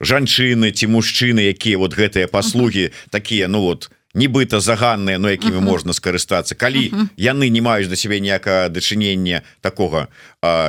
жанчыны 0.01 0.73
ці 0.73 0.89
мужчыны 0.89 1.45
якія 1.53 1.77
вот 1.77 1.93
гэтыя 1.93 2.25
паслуги 2.25 2.89
такія 3.13 3.45
ну 3.45 3.61
вот 3.61 3.93
у 3.93 4.00
нібыта 4.15 4.59
заганныя 4.59 5.17
но 5.17 5.29
якімі 5.29 5.57
uh 5.57 5.59
-huh. 5.59 5.71
можна 5.71 5.93
скарыстацца. 5.93 6.55
Калі 6.55 6.89
uh 6.89 6.93
-huh. 6.93 7.07
яны 7.17 7.49
не 7.49 7.61
маюць 7.61 7.87
да 7.87 7.95
сябе 7.95 8.19
ніякага 8.19 8.69
дачынення 8.69 9.41
такого 9.61 10.07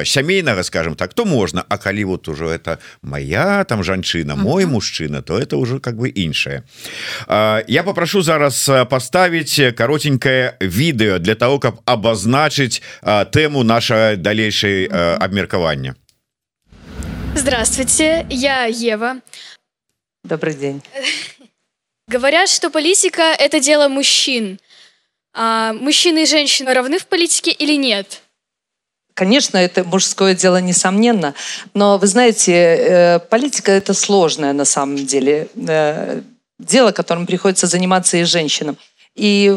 сямейнага 0.04 0.62
скажем 0.62 0.94
так 0.94 1.14
то 1.14 1.24
можна. 1.24 1.64
А 1.68 1.76
калі 1.76 2.04
вот 2.04 2.28
ужо 2.28 2.46
это 2.46 2.78
моя 3.02 3.64
там 3.64 3.82
жанчына 3.82 4.36
мой 4.36 4.64
uh 4.64 4.68
-huh. 4.68 4.72
мужчына 4.72 5.22
то 5.22 5.34
это 5.34 5.56
уже 5.56 5.78
как 5.78 5.94
бы 5.94 6.08
іншае. 6.08 6.62
Я 7.68 7.82
попрошу 7.82 8.22
зараз 8.22 8.70
поставить 8.90 9.74
каротенькое 9.76 10.54
відэо 10.60 11.18
для 11.18 11.34
того 11.34 11.58
каб 11.58 11.74
обозначыць 11.86 12.82
тэму 13.06 13.64
наша 13.64 14.16
далейшай 14.16 14.88
абмеркавання 15.20 15.94
здравствуйте 17.42 18.26
я 18.30 18.66
Ева. 18.66 19.20
Добрый 20.24 20.54
день 20.54 20.82
Говорят, 22.12 22.50
что 22.50 22.68
политика– 22.68 23.22
это 23.38 23.58
дело 23.58 23.88
мужчин. 23.88 24.60
А 25.32 25.72
мужчины 25.72 26.24
и 26.24 26.26
женщины 26.26 26.74
равны 26.74 26.98
в 26.98 27.06
политике 27.06 27.52
или 27.52 27.74
нет? 27.74 28.20
Конечно, 29.14 29.56
это 29.56 29.82
мужское 29.82 30.34
дело, 30.34 30.60
несомненно. 30.60 31.34
Но, 31.72 31.96
вы 31.96 32.06
знаете, 32.06 32.52
э, 32.52 33.18
политика– 33.18 33.72
это 33.72 33.94
сложное 33.94 34.52
на 34.52 34.66
самом 34.66 35.06
деле 35.06 35.48
э, 35.56 36.20
дело, 36.58 36.92
которым 36.92 37.24
приходится 37.24 37.66
заниматься 37.66 38.18
и 38.18 38.24
женщинам. 38.24 38.76
И 39.14 39.48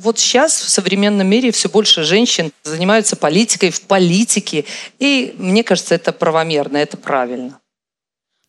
вот 0.00 0.20
сейчас 0.20 0.60
в 0.60 0.68
современном 0.68 1.26
мире 1.26 1.50
все 1.50 1.68
больше 1.68 2.04
женщин 2.04 2.52
занимаются 2.62 3.16
политикой 3.16 3.70
в 3.70 3.80
политике. 3.80 4.64
И 5.00 5.34
мне 5.38 5.64
кажется, 5.64 5.96
это 5.96 6.12
правомерно, 6.12 6.76
это 6.76 6.96
правильно. 6.96 7.58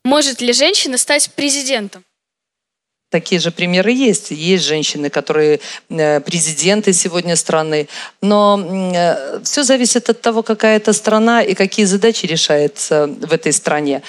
Может 0.04 0.40
ли 0.42 0.52
женщина 0.52 0.96
стать 0.96 1.32
президентом? 1.32 2.04
Такие 3.10 3.40
же 3.40 3.50
примеры 3.50 3.90
есть. 3.90 4.30
Есть 4.30 4.64
женщины, 4.64 5.08
которые 5.08 5.60
э, 5.88 6.20
президенты 6.20 6.92
сегодня 6.92 7.36
страны. 7.36 7.88
Но 8.20 8.60
э, 8.60 9.40
все 9.44 9.62
зависит 9.62 10.10
от 10.10 10.20
того, 10.20 10.42
какая 10.42 10.76
это 10.76 10.92
страна 10.92 11.42
и 11.42 11.54
какие 11.54 11.86
задачи 11.86 12.26
решаются 12.26 13.06
в 13.06 13.32
этой 13.32 13.52
стране. 13.52 14.02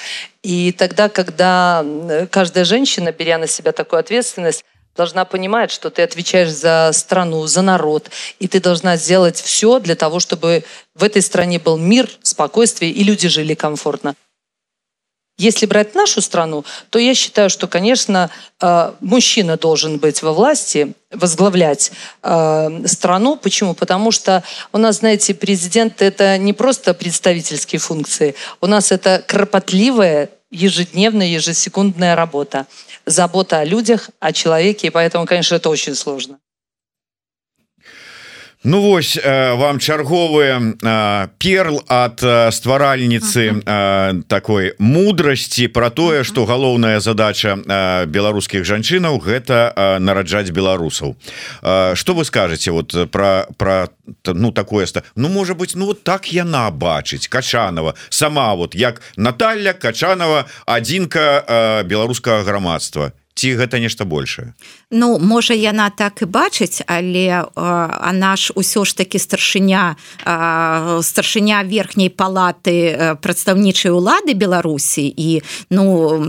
И 0.44 0.74
тогда, 0.74 1.08
когда 1.08 1.86
каждая 2.30 2.66
женщина, 2.66 3.12
беря 3.12 3.38
на 3.38 3.48
себя 3.48 3.72
такую 3.72 4.02
ответственность, 4.02 4.66
должна 4.98 5.24
понимать, 5.24 5.72
что 5.72 5.90
ты 5.90 6.02
отвечаешь 6.02 6.50
за 6.50 6.92
страну, 6.94 7.48
за 7.48 7.62
народ, 7.62 8.10
и 8.40 8.50
ты 8.50 8.60
должна 8.60 8.98
сделать 8.98 9.40
все 9.40 9.80
для 9.80 9.96
того, 9.96 10.20
чтобы 10.20 10.66
в 10.94 11.06
этой 11.06 11.22
стране 11.22 11.58
был 11.58 11.78
мир, 11.78 12.10
спокойствие, 12.22 12.92
и 12.92 13.04
люди 13.06 13.30
жили 13.30 13.54
комфортно. 13.54 14.16
Если 15.40 15.66
брать 15.66 15.96
нашу 15.96 16.22
страну, 16.22 16.66
то 16.90 17.00
я 17.00 17.16
считаю, 17.16 17.50
что, 17.50 17.68
конечно, 17.68 18.30
э, 18.62 18.92
мужчина 19.00 19.56
должен 19.56 19.98
быть 19.98 20.22
во 20.22 20.34
власти, 20.34 20.94
возглавлять 21.12 21.94
э, 22.22 22.82
страну. 22.86 23.38
Почему? 23.38 23.74
Потому 23.74 24.12
что 24.12 24.44
у 24.74 24.78
нас, 24.78 24.98
знаете, 24.98 25.34
президент– 25.34 26.02
это 26.04 26.38
не 26.38 26.52
просто 26.52 26.94
представительские 26.94 27.80
функции. 27.80 28.36
У 28.60 28.68
нас 28.68 28.92
это 28.92 29.24
кропотливая, 29.26 30.30
ежедневная, 30.52 31.28
ежесекундная 31.28 32.18
работа. 32.18 32.68
Забота 33.06 33.60
о 33.60 33.64
людях, 33.64 34.10
о 34.20 34.34
человеке. 34.34 34.88
И 34.88 34.90
поэтому, 34.90 35.26
конечно, 35.26 35.56
это 35.56 35.70
очень 35.70 35.96
сложно. 35.96 36.38
Ну 38.64 38.82
вось 38.82 39.18
э, 39.18 39.54
вам 39.54 39.80
чарговы 39.80 40.76
э, 40.84 41.28
перл 41.38 41.82
ад 41.88 42.20
э, 42.22 42.52
стваральніцы 42.52 43.52
-huh. 43.52 44.24
такой 44.24 44.76
мудрасці 44.80 45.68
про 45.68 45.90
тое 45.90 46.24
что 46.24 46.46
галоўная 46.46 47.00
задача 47.00 47.56
беларускіх 48.08 48.64
жанчынаў 48.64 49.20
гэта 49.20 50.00
нараджаць 50.00 50.50
беларусаў. 50.50 51.16
Что 51.94 52.14
вы 52.14 52.26
скажете 52.26 52.72
вот 52.72 53.12
про 53.12 53.48
про 53.58 53.88
ну 54.26 54.52
такое 54.52 54.88
ну 55.16 55.30
можа 55.30 55.54
быть 55.54 55.76
ну 55.76 55.86
вот 55.86 56.04
так 56.04 56.34
яна 56.34 56.70
бачыць 56.70 57.28
качанова 57.28 57.94
сама 58.10 58.56
вот 58.56 58.76
як 58.76 59.02
Наталья 59.18 59.74
качанова 59.74 60.46
адзінка 60.66 61.84
беларускага 61.86 62.44
грамадства. 62.44 63.12
Ці 63.34 63.56
гэта 63.56 63.80
нешта 63.80 64.06
большее 64.06 64.54
Ну 64.92 65.20
можа 65.20 65.54
яна 65.54 65.92
так 65.94 66.22
і 66.22 66.26
бачыць 66.26 66.82
але 66.90 67.46
а 67.54 68.10
наш 68.10 68.50
усё 68.58 68.86
ж 68.90 68.98
таки 68.98 69.22
старшыня 69.22 69.94
старшыня 71.06 71.62
верхняй 71.62 72.10
палаты 72.10 73.14
прадстаўнічай 73.22 73.94
улады 73.94 74.34
Беларусі. 74.34 75.06
І 75.06 75.46
ну 75.70 76.26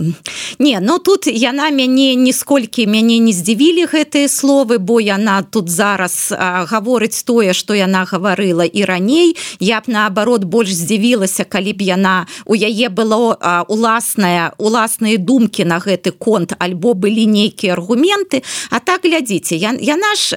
не 0.58 0.76
но 0.80 0.92
ну, 0.92 0.98
тут 0.98 1.24
яна 1.26 1.70
мяне 1.72 2.12
ніколькі 2.20 2.84
мяне 2.84 3.16
не 3.16 3.32
здзівілі 3.32 3.88
гэтыя 3.88 4.28
словы 4.28 4.76
бо 4.76 5.00
яна 5.00 5.40
тут 5.40 5.72
зараз 5.72 6.28
гаворыць 6.68 7.24
тое 7.24 7.56
что 7.56 7.72
яна 7.72 8.04
гаварыла 8.04 8.68
і 8.68 8.84
раней. 8.84 9.40
Я 9.56 9.80
б 9.80 9.88
наоборот 9.88 10.44
больш 10.44 10.76
здзівілася 10.76 11.48
калі 11.48 11.72
б 11.72 11.80
яна 11.80 12.28
у 12.44 12.52
яе 12.52 12.92
было 12.92 13.40
уласная 13.72 14.52
уласныя 14.60 15.16
думкі 15.16 15.64
на 15.64 15.80
гэты 15.80 16.12
конт 16.12 16.52
альбо 16.60 16.92
былі 16.92 17.24
нейкія 17.24 17.72
аргументы 17.72 18.44
а 18.70 18.78
так 18.78 19.04
глядзіце 19.04 19.56
я, 19.56 19.74
яна 19.78 20.14
ж 20.14 20.36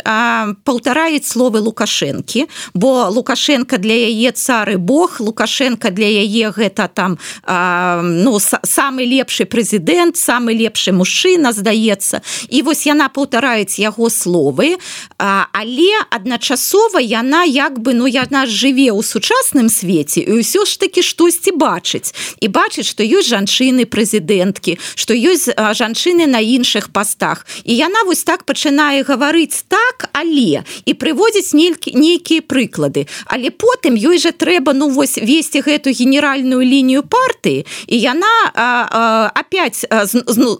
паўтараюць 0.63 1.25
словы 1.25 1.59
лукашэнкі 1.59 2.47
бо 2.73 3.09
лукашенко 3.09 3.77
для 3.77 3.93
яе 4.09 4.31
цары 4.31 4.77
Бог 4.77 5.19
лукашенко 5.19 5.89
для 5.89 6.07
яе 6.07 6.51
гэта 6.51 6.87
там 6.87 7.17
а, 7.43 8.01
ну 8.03 8.39
самы 8.39 9.05
лепшы 9.05 9.45
прэзідэнт 9.45 10.17
самы 10.17 10.53
лепшы 10.53 10.91
мужчына 10.91 11.51
здаецца. 11.51 12.21
І 12.49 12.61
вось 12.61 12.85
яна 12.85 13.09
паўтараюць 13.09 13.79
яго 13.79 14.09
словы 14.09 14.77
а, 15.17 15.47
але 15.53 15.91
адначасова 16.09 16.99
яна 16.99 17.43
як 17.43 17.79
бы 17.79 17.93
ну 17.93 18.07
яна 18.07 18.45
жыве 18.45 18.91
ў 18.91 19.01
сучасным 19.03 19.69
свеце 19.69 20.21
і 20.21 20.41
ўсё 20.41 20.65
ж 20.65 20.79
таки 20.79 21.01
штосьці 21.01 21.55
бачыць. 21.55 22.13
І 22.39 22.47
бачыць 22.47 22.87
што 22.87 23.03
ёсць 23.03 23.31
жанчыны 23.31 23.85
прэзідэнткі 23.85 24.77
што 24.95 25.13
ёсць 25.13 25.49
жанчыны 25.49 26.27
на 26.27 26.39
іншых 26.39 26.89
пастах. 26.93 27.45
І 27.63 27.75
яна 27.75 28.02
вось 28.03 28.23
так 28.23 28.43
пачынае 28.45 29.03
гаварыць 29.03 29.65
так 29.67 30.09
але 30.13 30.63
і 30.85 30.91
прыводзіць 30.93 31.53
нелькі 31.53 31.95
нейкія 31.95 32.41
прыклады. 32.41 33.07
Але 33.25 33.49
потым 33.49 33.95
ёй 33.95 34.17
жа 34.19 34.31
трэба 34.31 34.73
ну 34.73 34.89
вось 34.89 35.17
весці 35.17 35.63
гэту 35.63 35.91
генеральную 35.91 36.61
лінію 36.61 37.03
партыі 37.03 37.65
і 37.87 37.97
яна 37.99 38.35
а, 38.53 39.31
а, 39.33 39.39
опять 39.39 39.85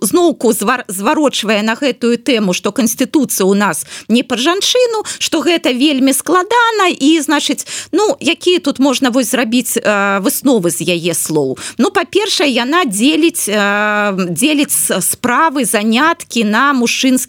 зноўку 0.02 0.54
зварочвае 0.88 1.62
на 1.64 1.76
гэтую 1.76 2.18
тэму 2.18 2.54
что 2.54 2.72
канституцыя 2.72 3.46
у 3.46 3.54
нас 3.54 3.86
не 4.08 4.24
пад 4.24 4.40
жанчыну 4.40 5.04
что 5.20 5.42
гэта 5.42 5.72
вельмі 5.72 6.14
складана 6.14 6.90
і 6.90 7.20
значыць 7.20 7.66
ну 7.92 8.18
якія 8.20 8.60
тут 8.60 8.80
можна 8.80 9.10
вось 9.10 9.32
зрабіць 9.32 9.78
высновы 10.24 10.70
з 10.70 10.82
яе 10.88 11.14
слоў. 11.14 11.58
Ну 11.78 11.92
па-першае 11.92 12.50
яна 12.50 12.86
дзеліць 12.86 13.48
дзеліць 13.48 14.76
справы 15.02 15.66
заняткі 15.66 16.44
на 16.44 16.74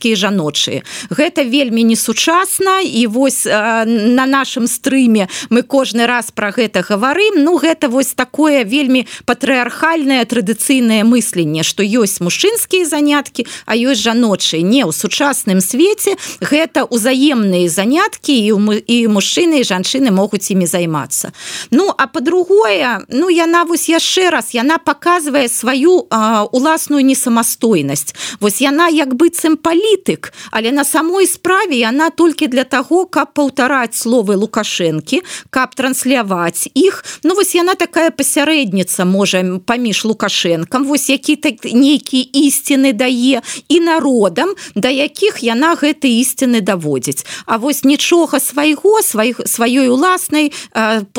мужчынскія 0.04 0.16
жаночыя. 0.16 0.82
Гэта 1.10 1.44
вельмі 1.44 1.82
несучасна 1.84 2.80
і 2.80 3.06
вось 3.06 3.44
на 3.46 4.26
нашым 4.26 4.66
стрыме 4.66 5.28
мы 5.50 5.62
кожны 5.62 6.06
раз 6.06 6.30
про 6.30 6.50
гэта 6.50 6.82
гаварым. 6.82 7.44
Ну 7.44 7.56
гэта 7.58 7.88
вось 7.88 8.14
такое 8.14 8.64
вельмі 8.64 9.06
патрыархальнае 9.24 10.24
традыцыйнае 10.24 11.04
мысленне 11.04 11.62
что 11.62 11.82
ёсць 11.82 12.20
мужчынскія 12.20 12.84
заняткі 12.84 13.46
а 13.66 13.76
ёсць 13.76 14.02
жаночыя. 14.02 14.62
Не 14.62 14.84
ў 14.84 14.92
сучасным 14.92 15.60
свеце 15.60 16.16
гэта 16.40 16.84
ўзаемныя 16.84 17.68
заняткі 17.68 18.32
і 18.32 18.52
і 18.86 18.96
мужчыны 19.08 19.60
і 19.60 19.64
жанчыны 19.64 20.10
могуць 20.10 20.50
імі 20.50 20.66
займацца. 20.66 21.32
Ну 21.70 21.92
а 21.96 22.06
по-другое 22.06 23.04
ну 23.08 23.28
яна 23.28 23.64
вось 23.64 23.88
яшчэ 23.88 24.30
раз 24.30 24.52
яна 24.52 24.78
показывае 24.78 25.48
сваю 25.48 26.06
а, 26.10 26.44
уласную 26.44 27.04
несамастойнасць. 27.04 28.14
Вось 28.40 28.60
яна 28.60 28.88
як 28.88 29.14
быццам 29.14 29.56
палітык 29.94 30.32
але 30.50 30.72
на 30.72 30.84
самой 30.84 31.26
справе 31.26 31.76
яна 31.76 32.10
толькі 32.10 32.46
для 32.46 32.64
того 32.64 33.06
каб 33.06 33.34
паўтараць 33.34 33.96
словы 33.96 34.36
лукашэнкі 34.36 35.22
каб 35.50 35.74
трансляваць 35.74 36.68
іх. 36.74 37.04
Ну 37.24 37.34
вось 37.34 37.54
яна 37.54 37.74
такая 37.74 38.10
пасярэдніца 38.10 39.04
можа 39.04 39.42
паміж 39.66 40.04
лукашэнкам 40.04 40.84
вось 40.84 41.10
які 41.10 41.36
так 41.36 41.64
нейкі 41.64 42.22
ісціны 42.22 42.92
дае 42.92 43.42
і 43.68 43.80
народам 43.80 44.54
да 44.74 44.88
якіх 44.88 45.42
яна 45.42 45.74
гэты 45.74 46.08
ісціны 46.08 46.60
даводзіць. 46.60 47.26
А 47.46 47.56
вось 47.56 47.84
нічога 47.84 48.40
свайго 48.40 49.02
сваіх 49.02 49.40
сваёй 49.46 49.88
уласнай 49.88 50.52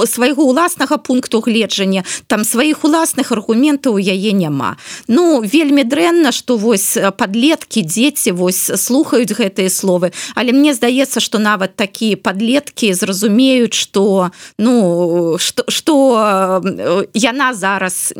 свайго 0.05 0.43
уласнага 0.43 0.97
пункту 0.97 1.39
гледжання 1.39 2.03
там 2.27 2.43
сваіх 2.43 2.83
уласных 2.83 3.31
аргументаў 3.31 3.99
яе 3.99 4.31
няма. 4.31 4.77
Ну 5.07 5.41
вельмі 5.41 5.83
дрэнна 5.83 6.31
что 6.31 6.57
вось 6.57 6.97
подлеткі 7.17 7.81
дзеці 7.81 8.31
вось 8.31 8.64
слухаюць 8.73 9.31
гэтыя 9.31 9.69
словы. 9.69 10.11
Але 10.35 10.51
мне 10.51 10.73
здаецца 10.73 11.19
что 11.19 11.39
нават 11.39 11.75
такія 11.75 12.17
подлеткі 12.17 12.93
зразумеюць 12.93 13.73
что 13.73 14.31
ну 14.57 15.37
что 15.39 15.63
что 15.69 16.61
яна 17.13 17.53
зараз 17.53 18.13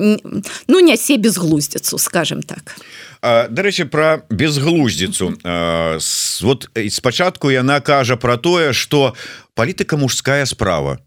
ну 0.68 0.80
нясе 0.80 1.18
безглуздзіцу 1.18 1.98
скажем 1.98 2.44
так. 2.44 2.78
Дарэчы 3.22 3.86
про 3.86 4.22
безглуздзіцу. 4.30 5.34
Вот 6.42 6.70
спачатку 6.90 7.50
яна 7.50 7.82
кажа 7.82 8.18
про 8.18 8.38
тое 8.38 8.74
что 8.74 9.16
палітыка 9.56 9.98
мужская 9.98 10.46
справа 10.46 11.00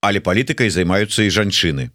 але 0.00 0.20
палітыкай 0.22 0.70
займаюцца 0.70 1.26
і 1.26 1.30
жанчыны. 1.34 1.90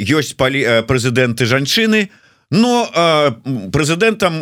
Ёсць 0.00 0.32
палі 0.32 0.64
прэзідэнты 0.88 1.44
жанчыны 1.44 2.08
но 2.50 3.34
прэзідэнтам 3.72 4.40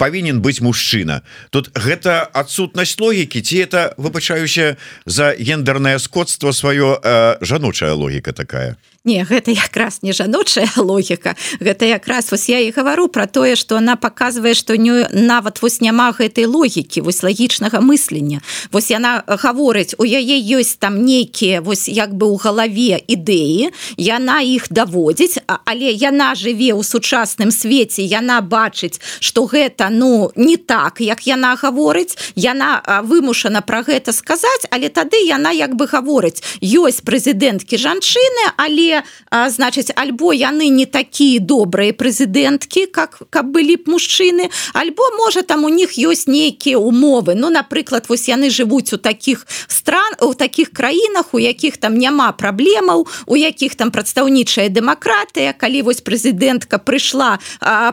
павінен 0.00 0.40
быць 0.40 0.64
мужчына 0.64 1.20
тут 1.50 1.68
гэта 1.76 2.24
адсутнасць 2.32 2.96
логікі 3.00 3.42
ці 3.42 3.56
это 3.66 3.94
выбачаюся 3.96 4.76
за 5.04 5.36
гендернае 5.36 5.98
скотство 5.98 6.52
сваё 6.52 6.96
жаночая 7.40 7.92
логіка 7.92 8.32
такая 8.32 8.76
не 9.04 9.24
гэта 9.24 9.50
якраз 9.50 9.98
не 10.02 10.12
жаночая 10.12 10.70
логіка. 10.76 11.34
Гэта 11.60 11.86
якраз 11.86 12.30
вось 12.30 12.48
я 12.48 12.60
і 12.60 12.70
гавару 12.70 13.08
про 13.08 13.26
тое 13.26 13.56
что 13.56 13.76
она 13.76 13.96
показывае 13.96 14.54
что 14.54 14.76
не 14.76 15.08
нават 15.10 15.62
вось 15.62 15.80
няма 15.80 16.12
гэтай 16.12 16.46
логікі 16.46 17.00
вось 17.00 17.22
лагічнага 17.22 17.80
мыслення. 17.80 18.40
Вось 18.70 18.90
яна 18.90 19.24
гаворыць 19.26 19.98
у 19.98 20.06
яе 20.06 20.38
ёсць 20.38 20.78
там 20.78 21.02
нейкія 21.02 21.60
вось 21.60 21.88
як 21.88 22.14
бы 22.14 22.30
у 22.30 22.36
галаве 22.36 23.02
ідэі 23.02 23.74
яна 23.98 24.40
іх 24.40 24.70
даводзіць 24.70 25.42
але 25.46 25.90
яна 25.90 26.34
жыве 26.38 26.70
ў 26.70 26.86
сучасным 26.86 27.50
свеце 27.50 28.06
яна 28.06 28.38
бачыць 28.40 29.02
что 29.18 29.50
гэта 29.50 29.90
ну 29.90 30.30
не 30.36 30.56
так 30.56 31.00
як 31.00 31.26
яна 31.26 31.58
гаворыць. 31.58 32.14
Яна 32.36 33.02
вымушана 33.02 33.66
про 33.66 33.82
гэта 33.82 34.14
сказаць 34.14 34.70
але 34.70 34.94
тады 34.94 35.18
яна 35.26 35.50
як 35.50 35.74
бы 35.74 35.90
гаворыць. 35.90 36.38
Ёсць 36.62 37.02
прэзідэнткі 37.02 37.74
жанчыны 37.82 38.54
але 38.56 38.91
а, 39.00 39.48
значыць 39.50 39.90
альбо 39.96 40.32
яны 40.36 40.68
не 40.68 40.86
такія 40.86 41.40
добрыя 41.40 41.96
прэзідэнткі 41.96 42.86
как 42.92 43.22
каб 43.30 43.50
былі 43.54 43.80
б 43.80 43.96
мужчыны 43.96 44.50
альбо 44.76 45.08
можа 45.16 45.42
там 45.42 45.64
у 45.64 45.70
них 45.72 45.96
ёсць 45.98 46.28
нейкія 46.28 46.78
умовы. 46.78 47.34
Ну 47.34 47.50
напрыклад 47.50 48.06
вось 48.08 48.28
яны 48.28 48.50
жывуць 48.50 48.92
у 48.92 48.98
таких 48.98 49.46
стран 49.66 50.14
у 50.20 50.34
таких 50.34 50.70
краінах 50.70 51.34
у 51.34 51.38
якіх 51.38 51.76
там 51.76 51.98
няма 51.98 52.32
праблемаў 52.32 53.08
у 53.26 53.36
якіх 53.36 53.74
там 53.74 53.90
прадстаўнічая 53.90 54.68
дэмакратыя 54.68 55.52
калі 55.52 55.82
вось 55.82 56.04
прэзідэнтка 56.04 56.78
прыйшла 56.78 57.38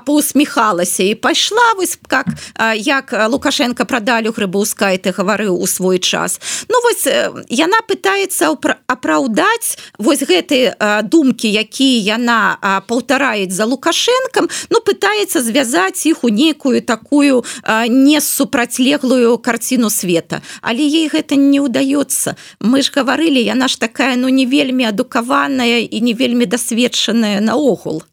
поусміхалася 0.06 1.04
і 1.04 1.16
пайшла 1.16 1.74
вось 1.78 1.98
как 2.08 2.28
як 2.76 3.14
лукашенко 3.30 3.86
прадалю 3.86 4.32
грыбаўска 4.36 4.92
ты 4.98 5.12
гаварыў 5.12 5.56
у 5.60 5.68
свой 5.68 6.00
час. 6.00 6.40
Ну 6.70 6.82
вось 6.84 7.06
яна 7.50 7.80
пытается 7.88 8.52
апраўдаць 8.88 9.78
вось 9.98 10.24
гэты 10.24 10.76
а, 10.80 10.89
думкі 11.04 11.48
якія 11.52 12.20
яна 12.20 12.82
паўтараюць 12.88 13.54
за 13.54 13.66
лукашэнкам 13.66 14.50
ну 14.70 14.78
пытаецца 14.86 15.42
звязаць 15.42 16.06
іх 16.06 16.24
у 16.24 16.30
нейкую 16.30 16.82
такую 16.82 17.44
не 17.88 18.22
супрацьлеглую 18.22 19.38
карціну 19.38 19.90
света. 19.90 20.42
Але 20.62 20.84
ей 20.84 21.10
гэта 21.10 21.36
не 21.36 21.60
ўдаецца 21.60 22.36
мы 22.60 22.82
ж 22.82 22.92
гаварылі 22.96 23.42
яна 23.42 23.68
ж 23.68 23.80
такая 23.80 24.16
ну 24.16 24.30
не 24.30 24.46
вельмі 24.46 24.90
адукаваная 24.90 25.86
і 25.86 25.98
не 26.02 26.14
вельмі 26.14 26.46
дасведчаная 26.46 27.40
наогул. 27.42 28.04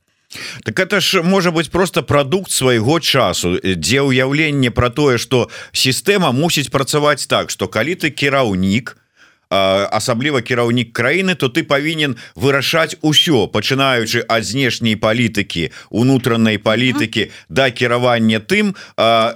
Так 0.65 0.81
это 0.81 1.01
ж 1.01 1.23
можа 1.23 1.51
быть 1.51 1.71
просто 1.71 2.03
прадукт 2.03 2.51
свайго 2.51 3.01
часу. 3.01 3.57
Дзе 3.63 4.03
ўяўленне 4.03 4.71
про 4.71 4.91
тое 4.91 5.19
что 5.19 5.49
сістэма 5.73 6.33
мусіць 6.33 6.71
працаваць 6.71 7.27
так 7.27 7.51
что 7.51 7.69
калі 7.69 7.95
ты 7.95 8.11
кіраўнік 8.11 8.97
то 8.97 9.06
асабліва 9.51 10.43
кіраўнік 10.43 10.93
краіны 10.93 11.35
то 11.35 11.49
ты 11.49 11.63
павінен 11.63 12.17
вырашаць 12.35 12.97
усё 13.03 13.47
пачынаючы 13.47 14.25
ад 14.29 14.45
знешняй 14.45 14.97
палітыкі 14.97 15.71
унутранай 15.91 16.59
палітыкі 16.59 17.31
да 17.49 17.71
кіравання 17.71 18.41
тым 18.41 18.75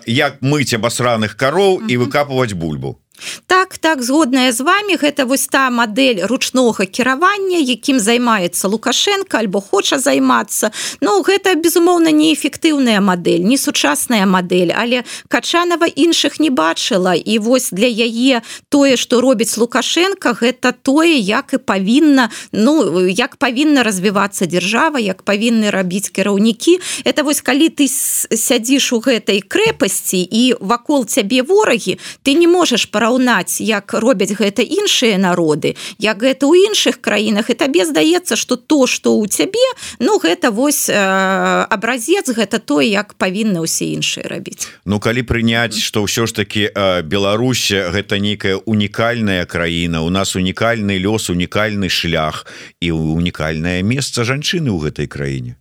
як 0.06 0.42
мыць 0.42 0.74
абасраных 0.74 1.36
кароў 1.36 1.86
і 1.86 1.96
выкапываць 2.02 2.54
бульбу 2.54 2.98
так 3.46 3.78
так 3.78 4.02
згодная 4.02 4.52
з 4.52 4.60
вами 4.60 4.96
гэта 4.96 5.24
вось 5.24 5.46
та 5.46 5.70
модель 5.70 6.26
ручнога 6.26 6.86
кіравання 6.86 7.58
якім 7.58 8.00
займаецца 8.00 8.68
лукашенко 8.68 9.38
альбо 9.38 9.60
хоча 9.60 9.98
займацца. 9.98 10.70
Ну 11.00 11.22
гэта 11.22 11.54
безумоўна 11.54 12.10
неэфектыўная 12.10 13.00
модель 13.00 13.44
не 13.44 13.58
сучасная 13.58 14.26
модель 14.26 14.72
але 14.76 15.04
качанова 15.28 15.86
іншых 15.86 16.40
не 16.40 16.50
бачыла. 16.50 17.14
І 17.14 17.38
вось 17.38 17.70
для 17.70 17.86
яе 17.86 18.42
тое 18.68 18.96
что 18.96 19.20
робіць 19.20 19.58
лукашенко 19.58 20.34
гэта 20.40 20.72
тое 20.72 21.16
як 21.16 21.52
і 21.52 21.58
павінна 21.58 22.30
ну 22.52 23.06
як 23.08 23.36
павінна 23.36 23.82
развівацца 23.82 24.46
держава 24.46 24.98
як 24.98 25.22
павінны 25.22 25.70
рабіць 25.70 26.10
кіраўнікі. 26.10 26.80
Это 27.04 27.22
вось 27.22 27.40
калі 27.40 27.68
ты 27.68 27.88
сядзіш 27.88 28.92
у 28.92 29.00
гэтай 29.00 29.40
крэпасці 29.40 30.20
і 30.20 30.54
вакол 30.60 31.06
цябе 31.06 31.42
ворагі 31.42 31.98
ты 32.22 32.34
не 32.34 32.48
можаш 32.48 32.86
параўнаць 32.86 33.09
параўнаць 33.10 33.60
як 33.60 33.92
робяць 33.94 34.32
гэта 34.38 34.62
іншыя 34.62 35.18
народы 35.18 35.74
як 35.98 36.22
гэта 36.22 36.46
ў 36.46 36.70
іншых 36.70 37.00
краінах 37.02 37.50
і 37.50 37.54
табе 37.54 37.84
здаецца 37.84 38.36
что 38.36 38.56
то 38.56 38.86
что 38.86 39.18
у 39.18 39.26
цябе 39.26 39.66
ну 39.98 40.18
гэта 40.18 40.50
вось 40.50 40.88
э, 40.88 40.94
абразец 40.94 42.30
гэта 42.30 42.58
то 42.58 42.80
як 42.80 43.14
павінны 43.14 43.66
ўсе 43.66 43.90
іншыя 43.98 44.28
рабіць. 44.28 44.68
Ну 44.84 45.00
калі 45.00 45.22
прыняць 45.22 45.74
что 45.74 46.06
ўсё 46.06 46.26
ж 46.26 46.32
таки 46.32 46.70
э, 46.70 47.02
Беларусь 47.02 47.70
гэта 47.70 48.18
нейкая 48.18 48.56
унікальная 48.62 49.44
краіна 49.46 50.02
у 50.02 50.10
нас 50.10 50.36
унікальны 50.36 50.98
лёс 51.02 51.30
унікальны 51.30 51.88
шлях 51.90 52.46
і 52.80 52.92
унікальнае 52.92 53.82
месца 53.82 54.22
жанчыны 54.22 54.70
ў 54.70 54.78
гэтай 54.86 55.06
краіне. 55.10 55.56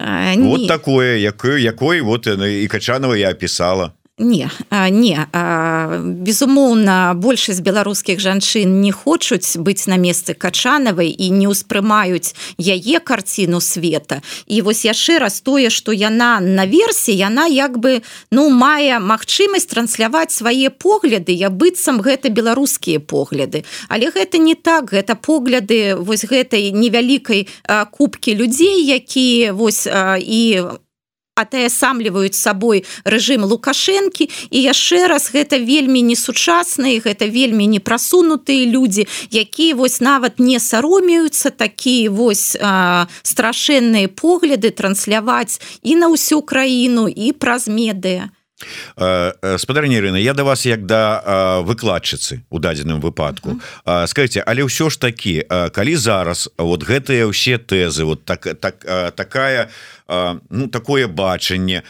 А, 0.00 0.34
вот 0.36 0.68
такое 0.68 1.18
якой 1.18 1.62
якой 1.62 2.00
вот 2.00 2.26
і 2.26 2.66
качанова 2.68 3.16
я 3.16 3.30
опісала 3.30 3.92
не 4.18 4.50
не 4.90 5.26
безумоўна 6.02 7.14
большасць 7.14 7.60
беларускіх 7.60 8.20
жанчын 8.20 8.80
не 8.80 8.92
хочуць 8.92 9.56
быць 9.56 9.86
на 9.86 9.96
месцы 9.96 10.34
качанавай 10.34 11.10
і 11.10 11.30
не 11.30 11.46
ўспрымаюць 11.48 12.34
яе 12.58 13.00
карціну 13.00 13.60
света. 13.60 14.22
І 14.46 14.62
вось 14.62 14.84
яшчэ 14.84 15.18
раз 15.18 15.40
тое 15.40 15.70
что 15.70 15.92
яна 15.92 16.40
на 16.40 16.66
версе 16.66 17.12
яна 17.12 17.46
як 17.46 17.78
бы 17.78 18.02
ну 18.30 18.48
мае 18.50 18.98
магчымасць 18.98 19.70
трансляваць 19.70 20.34
свае 20.34 20.70
погляды 20.70 21.32
я 21.32 21.50
быццам 21.50 22.00
гэта 22.00 22.28
беларускія 22.28 23.00
погляды. 23.00 23.64
Але 23.88 24.10
гэта 24.10 24.38
не 24.38 24.54
так 24.54 24.92
гэта 24.92 25.14
погляды 25.14 25.94
вось 25.94 26.24
гэтай 26.24 26.72
невялікай 26.72 27.48
кубкі 27.90 28.34
людзей 28.34 28.84
якія 28.84 29.52
вось 29.52 29.86
і 30.18 30.62
атаясамліваюць 31.38 32.34
сабой 32.34 32.84
рэжым 33.06 33.46
лукашэнкі. 33.46 34.28
І 34.50 34.58
яшчэ 34.66 35.06
раз 35.06 35.30
гэта 35.30 35.62
вельмі 35.62 36.02
несучасныя 36.02 36.98
гэта 36.98 37.30
вельмі 37.30 37.66
непрасунутыя 37.70 38.66
людзі 38.66 39.06
якія 39.30 39.74
вось 39.74 40.00
нават 40.00 40.38
не 40.38 40.58
саромеюцца 40.58 41.50
такія 41.50 42.10
вось 42.10 42.56
а, 42.60 43.06
страшэнныя 43.22 44.08
погляды 44.08 44.70
трансляваць 44.70 45.60
і 45.82 45.94
на 46.00 46.10
ўсю 46.12 46.42
краіну 46.42 47.08
і 47.08 47.32
праз 47.32 47.68
медыя 47.68 48.32
спадарня 49.58 49.98
Ірына 49.98 50.18
я 50.18 50.34
да 50.34 50.42
вас 50.42 50.66
як 50.66 50.86
да 50.86 51.62
выкладчыцы 51.62 52.42
у 52.50 52.58
дадзеным 52.58 53.00
выпадку. 53.00 53.50
Uh 53.50 53.60
-huh. 53.86 54.06
скажите 54.06 54.42
але 54.46 54.62
ўсё 54.62 54.90
ж 54.90 55.00
такі 55.00 55.44
калі 55.72 55.96
зараз 55.96 56.50
вот 56.58 56.82
гэтыя 56.82 57.26
ўсе 57.30 57.58
тэзы 57.58 58.04
вот 58.04 58.24
так 58.24 58.58
так 58.60 58.84
такая 59.14 59.68
ну 60.08 60.68
такое 60.68 61.06
бачанне 61.08 61.82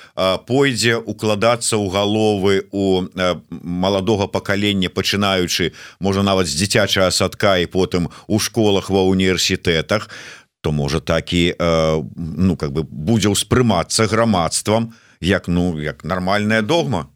пойдзе 0.47 0.97
укладацца 0.99 1.79
ў 1.79 1.87
галовы 1.91 2.67
у 2.71 3.07
маладога 3.51 4.27
пакалення 4.27 4.91
пачынаючы 4.91 5.73
можа 6.01 6.23
нават 6.23 6.47
з 6.47 6.59
дзіцячага 6.59 7.11
садка 7.11 7.59
і 7.59 7.67
потым 7.67 8.11
у 8.27 8.39
школах 8.39 8.91
ва 8.91 9.07
універсітэтах 9.07 10.11
то 10.61 10.73
можа 10.73 11.01
такі 11.01 11.55
ну 11.59 12.57
как 12.57 12.73
бы 12.75 12.83
будзе 12.83 13.31
ўспрымацца 13.31 14.11
грамадствам 14.11 14.91
то 14.91 15.09
як 15.21 15.49
ну 15.49 15.79
як 15.81 16.05
нармальная 16.05 16.63
догма 16.63 17.09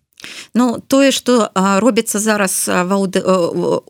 Ну 0.54 0.78
тое 0.86 1.12
что 1.12 1.50
робіцца 1.54 2.18
зараз 2.18 2.70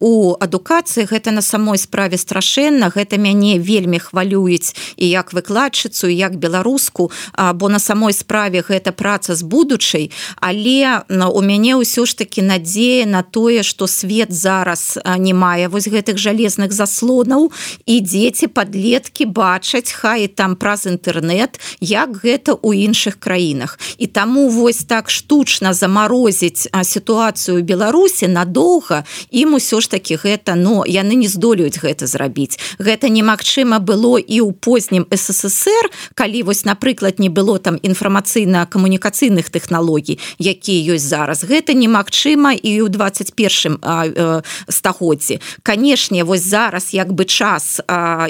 у 0.01 0.37
адукацыі 0.41 1.07
гэта 1.07 1.31
на 1.31 1.43
самой 1.43 1.79
справе 1.79 2.19
страшэнна 2.19 2.93
гэта 2.95 3.19
мяне 3.19 3.59
вельмі 3.59 3.99
хвалююць 3.99 4.75
і 4.97 5.09
як 5.09 5.33
выкладчыцу 5.33 6.09
як 6.09 6.37
беларуску 6.37 7.11
бо 7.55 7.69
на 7.69 7.79
самой 7.79 8.13
справе 8.13 8.63
гэта 8.63 8.93
праца 8.93 9.35
з 9.35 9.43
будучай 9.43 10.11
але 10.41 11.03
у 11.09 11.41
мяне 11.43 11.77
ўсё 11.77 12.07
ж 12.07 12.17
таки 12.17 12.43
надзея 12.43 13.07
на 13.07 13.23
тое 13.23 13.63
что 13.63 13.87
свет 13.87 14.33
зараз 14.33 14.99
не 15.19 15.35
мае 15.35 15.69
вось 15.69 15.89
гэтых 15.89 16.19
жалезных 16.19 16.73
заслонаў 16.73 17.53
і 17.87 18.01
дзеці 18.01 18.47
подлеткі 18.47 19.27
бачаць 19.27 19.93
хай 19.93 20.29
там 20.29 20.57
праз 20.57 20.87
інтэрнет 20.87 21.61
як 21.81 22.17
гэта 22.23 22.55
у 22.63 22.73
іншых 22.73 23.19
краінах. 23.19 23.79
І 23.99 24.07
таму 24.07 24.49
вось 24.49 24.85
так 24.85 25.11
штучна 25.11 25.73
замару 25.75 26.22
замарозіць 26.23 26.69
сітуацыю 26.83 27.63
беларусі 27.63 28.29
надоўга 28.29 29.05
ім 29.31 29.55
усё 29.59 29.81
ж 29.81 29.91
таки 29.91 30.15
гэта 30.15 30.55
но 30.55 30.85
яны 30.87 31.15
не 31.15 31.29
здолеюць 31.29 31.83
гэта 31.83 32.07
зрабіць. 32.07 32.59
Гэта 32.79 33.09
немагчыма 33.09 33.79
было 33.79 34.19
і 34.19 34.41
ў 34.47 34.53
познім 34.55 35.07
ссср 35.11 35.91
калі 36.15 36.43
вось 36.43 36.65
напрыклад 36.65 37.19
не 37.19 37.29
было 37.29 37.59
там 37.59 37.77
інфармацыйна-камунікацыйных 37.83 39.51
тэхналогій 39.51 40.19
якія 40.39 40.95
ёсць 40.95 41.09
зараз. 41.11 41.45
Гэта 41.45 41.75
немагчыма 41.75 42.55
і 42.55 42.87
ў 42.87 42.89
21 42.89 43.79
э, 43.83 44.43
стагоддзі. 44.69 45.41
Канешне 45.63 46.25
вось 46.25 46.47
зараз 46.47 46.95
як 46.95 47.13
бы 47.13 47.25
час 47.25 47.81
а, 47.89 48.29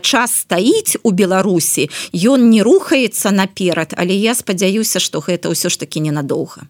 час 0.00 0.30
стаіць 0.32 0.96
у 1.02 1.10
беларусі 1.10 1.90
ён 2.14 2.50
не 2.50 2.62
рухаецца 2.62 3.30
наперад 3.30 3.94
але 3.96 4.14
я 4.14 4.34
спадзяюся 4.34 5.00
что 5.00 5.20
гэта 5.20 5.50
ўсё 5.50 5.68
ж 5.68 5.78
таки 5.78 6.00
ненадоўга 6.00 6.69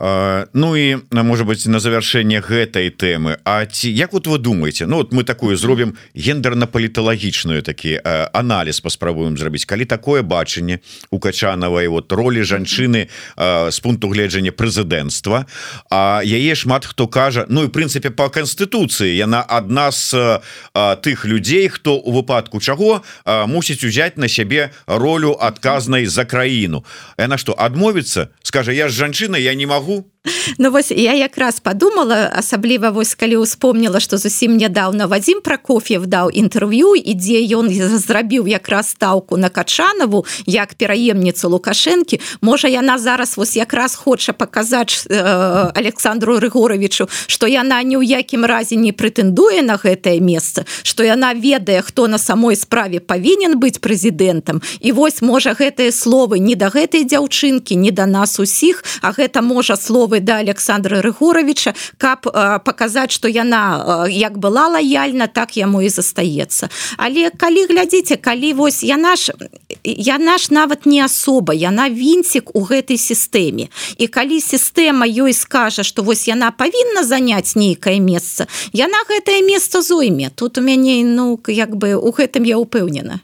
Ну 0.00 0.76
і 0.76 0.96
может 1.12 1.46
быть 1.46 1.66
на 1.66 1.78
завершэнне 1.78 2.40
гэтай 2.42 2.90
тэмы. 2.90 3.38
А 3.44 3.64
ці 3.66 3.90
як 3.90 4.12
вот 4.12 4.26
вы 4.26 4.38
думаете 4.38 4.86
Ну 4.86 4.96
вот 4.96 5.12
мы 5.12 5.22
такую 5.22 5.56
зробім 5.56 5.94
гендерна-паліталагічную 6.16 7.62
такі 7.62 8.00
аналіз 8.32 8.80
паспрабуем 8.80 9.38
зрабіць. 9.38 9.64
Калі 9.64 9.84
такое 9.84 10.22
бачанне 10.22 10.80
у 11.10 11.18
качанавай 11.18 11.86
вот 11.86 12.10
ролі 12.12 12.42
жанчыны 12.42 13.06
з 13.70 13.80
пункту 13.80 14.08
гледжання 14.08 14.50
прэзідэнцтва 14.50 15.46
А 15.90 16.22
яе 16.24 16.54
шмат 16.54 16.84
хто 16.84 17.06
кажа 17.06 17.46
Ну 17.48 17.62
і 17.62 17.68
прынцыпе 17.70 18.10
по 18.10 18.26
канстытуцыі. 18.26 19.14
Яна 19.14 19.46
адна 19.46 19.92
з 19.92 20.42
тых 20.74 21.24
людзей 21.24 21.68
хто 21.68 21.94
у 22.02 22.10
выпадку 22.10 22.58
чаго 22.58 23.02
мусіць 23.46 23.84
узяць 23.84 24.16
на 24.16 24.26
сябе 24.26 24.70
ролю 24.86 25.38
адказнай 25.38 26.06
за 26.06 26.24
краіну. 26.24 26.84
Яна 27.16 27.38
что 27.38 27.54
адмовіцца? 27.54 28.34
Скажа 28.42 28.72
я 28.72 28.88
ж 28.88 28.98
жанчына 28.98 29.38
я 29.38 29.54
не 29.54 29.66
могу 29.66 29.83
Ну 30.58 30.70
вось 30.70 30.90
я 30.90 31.12
якраз 31.12 31.60
подумала 31.60 32.32
асабліва 32.34 32.90
вось 32.90 33.14
калі 33.14 33.36
успомніла 33.36 34.00
что 34.00 34.18
зусім 34.18 34.56
нядаўна 34.56 35.06
Вадзім 35.06 35.40
прокоф'ев 35.44 36.06
даў 36.06 36.30
інтэрв'ю 36.32 36.96
і 36.96 37.12
дзе 37.14 37.44
ён 37.52 37.68
зрабіў 37.98 38.48
якраз 38.48 38.96
стаўку 38.96 39.36
на 39.36 39.48
качанаву 39.48 40.24
як 40.46 40.74
пераемніцу 40.74 41.48
лукашэнкі 41.48 42.20
можа 42.40 42.68
яна 42.68 42.98
зараз 42.98 43.36
вось 43.36 43.56
якраз 43.56 43.94
хоча 43.94 44.32
паказаць 44.32 45.04
э, 45.10 45.72
Александру 45.76 46.40
рыгоровичу 46.40 47.08
что 47.26 47.46
яна 47.46 47.82
ні 47.82 48.00
ў 48.00 48.24
якім 48.24 48.48
разе 48.48 48.80
не 48.80 48.96
прэтэндуе 48.96 49.60
на 49.60 49.76
гэтае 49.76 50.24
месца 50.24 50.64
что 50.82 51.04
яна 51.04 51.34
ведае 51.34 51.82
хто 51.82 52.08
на 52.08 52.18
самой 52.18 52.56
справе 52.56 53.00
павінен 53.00 53.60
быць 53.60 53.76
прэзідэнтам 53.76 54.64
і 54.80 54.92
вось 54.92 55.20
можа 55.20 55.52
гэтыя 55.52 55.92
словы 55.92 56.40
не 56.40 56.56
да 56.56 56.72
гэтай 56.72 57.04
дзяўчынкі 57.04 57.76
не 57.76 57.92
да 57.92 58.06
нас 58.08 58.40
усіх 58.40 58.80
а 59.04 59.12
гэта 59.12 59.44
можа 59.44 59.73
словы 59.76 60.20
да 60.20 60.38
Александра 60.38 61.02
рыгоровича 61.02 61.74
каб 61.98 62.26
паказаць 62.64 63.10
что 63.10 63.28
яна 63.28 64.06
як 64.08 64.38
была 64.38 64.68
лаяльна 64.68 65.26
так 65.26 65.56
яму 65.56 65.82
і 65.82 65.88
застаецца. 65.88 66.68
Але 66.96 67.30
калі 67.30 67.66
глядзіце 67.66 68.16
калі 68.16 68.52
вось 68.52 68.82
яна 68.82 69.16
ж 69.16 69.32
яна 69.84 70.38
ж 70.38 70.48
нават 70.50 70.86
не 70.86 71.04
асоба 71.04 71.54
яна 71.54 71.88
вінцік 71.90 72.54
у 72.54 72.64
гэтай 72.64 72.98
сістэме. 72.98 73.68
І 73.98 74.06
калі 74.06 74.40
сістэма 74.40 75.06
ёй 75.06 75.32
скажа 75.32 75.82
что 75.82 76.02
вось 76.02 76.28
яна 76.28 76.50
павінна 76.50 77.04
заняць 77.04 77.56
нейкае 77.56 78.00
месца 78.00 78.46
яна 78.72 78.98
гэтае 79.08 79.42
месца 79.42 79.82
зойме. 79.82 80.30
Тут 80.34 80.58
у 80.58 80.60
мяне 80.60 81.04
ну 81.04 81.40
як 81.46 81.76
бы 81.76 81.94
у 81.94 82.10
гэтым 82.10 82.44
я 82.44 82.58
упэўнена 82.58 83.20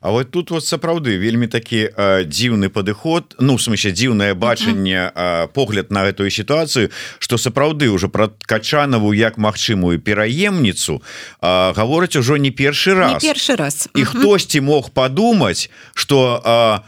А 0.00 0.10
вот 0.10 0.30
тут 0.30 0.50
вот 0.50 0.64
сапраўды 0.64 1.16
вельмі 1.18 1.46
такі 1.46 1.90
дзіўны 2.24 2.68
падыход 2.68 3.36
Ну 3.40 3.58
смысле 3.58 3.92
дзіўнае 3.92 4.34
бачанне 4.34 5.12
погляд 5.54 5.90
на 5.90 6.04
эту 6.08 6.30
сітуацыю 6.30 6.90
что 7.18 7.36
сапраўды 7.36 7.88
уже 7.88 8.08
про 8.08 8.30
качанаву 8.46 9.12
як 9.12 9.38
магчымую 9.38 9.98
пераемніцу 10.00 11.02
гавораць 11.40 12.16
ужо 12.16 12.36
не 12.36 12.50
першы 12.50 12.94
раз. 12.94 13.22
не 13.22 13.28
першы 13.32 13.56
раз. 13.56 13.88
І 13.94 14.04
хтосьці 14.04 14.60
мог 14.60 14.90
подумать 14.90 15.70
что 15.94 16.82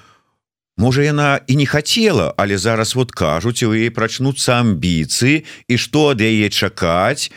Можа 0.77 1.03
яна 1.03 1.41
і 1.47 1.57
не 1.57 1.67
хацела 1.67 2.35
але 2.37 2.59
зараз 2.59 2.95
вот 2.97 3.13
кажуць 3.13 3.63
у 3.63 3.77
яе 3.77 3.91
прачнуцца 3.93 4.65
амбіцыі 4.65 5.45
і 5.69 5.75
што 5.77 6.17
ад 6.17 6.25
яе 6.25 6.49
чакаць 6.49 7.29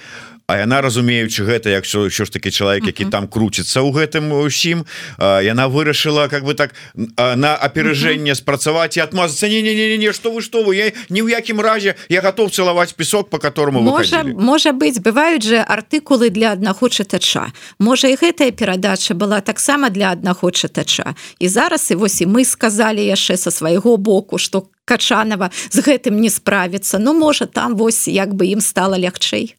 А 0.47 0.57
яна 0.61 0.81
разумеючы 0.81 1.41
гэта 1.41 1.69
якщо 1.69 2.09
що 2.09 2.25
ж 2.25 2.31
таки 2.31 2.51
чалавек 2.51 2.85
які 2.85 3.05
там 3.05 3.27
круціцца 3.27 3.81
ў 3.81 3.89
гэтым 3.89 4.29
усім 4.45 4.85
яна 5.17 5.65
вырашыла 5.65 6.29
как 6.29 6.45
бы 6.45 6.53
так 6.53 6.77
на 7.17 7.57
апережэнне 7.57 8.35
спрацаваць 8.35 8.97
і 8.97 9.01
адмазацца. 9.01 9.49
Не 9.49 9.61
не 9.65 9.73
не 9.73 9.97
не 9.97 10.13
что 10.13 10.29
вы 10.31 10.41
что 10.45 10.61
вы? 10.61 10.75
Я 10.75 10.93
ні 11.09 11.25
ў 11.25 11.33
якім 11.33 11.61
разе 11.61 11.95
я 12.09 12.21
готов 12.21 12.53
цалаваць 12.53 12.93
песок 12.93 13.29
по 13.29 13.39
которому 13.39 13.81
можа 13.81 14.21
можа 14.23 14.69
быть 14.69 15.01
бываюць 15.01 15.41
же 15.41 15.65
артыкулы 15.65 16.29
для 16.29 16.53
аднаго 16.53 16.93
чытача. 16.93 17.49
Можа 17.79 18.07
і 18.07 18.15
гэтая 18.15 18.51
перадача 18.51 19.17
была 19.17 19.41
таксама 19.41 19.89
для 19.89 20.13
аднаго 20.13 20.53
чытача. 20.53 21.17
І 21.39 21.49
зараз 21.49 21.89
і 21.91 21.95
вось 21.95 22.21
і 22.21 22.29
мы 22.29 22.45
сказали 22.45 23.01
яшчэ 23.01 23.37
со 23.37 23.49
свайго 23.49 23.97
боку 23.97 24.37
что 24.37 24.69
качанова 24.85 25.49
з 25.73 25.81
гэтым 25.81 26.21
не 26.21 26.29
справіцца. 26.29 26.99
Ну 27.01 27.17
можа 27.17 27.45
там 27.45 27.75
вось 27.75 28.07
як 28.07 28.37
бы 28.37 28.45
ім 28.45 28.61
стало 28.61 28.93
лягчэй 28.93 29.57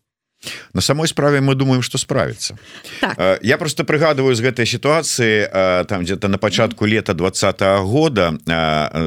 на 0.75 0.81
самой 0.81 1.09
справе 1.09 1.41
мы 1.41 1.55
думаем 1.55 1.83
что 1.83 1.99
справится. 1.99 2.59
Так. 3.01 3.41
я 3.43 3.59
просто 3.59 3.85
прыгадываю 3.85 4.35
з 4.35 4.41
гэтай 4.41 4.67
ситуации 4.67 5.49
там 5.85 6.03
где-то 6.03 6.29
на 6.29 6.39
початку 6.39 6.87
лета 6.87 7.15
двадцатого 7.15 7.85
года 7.85 8.35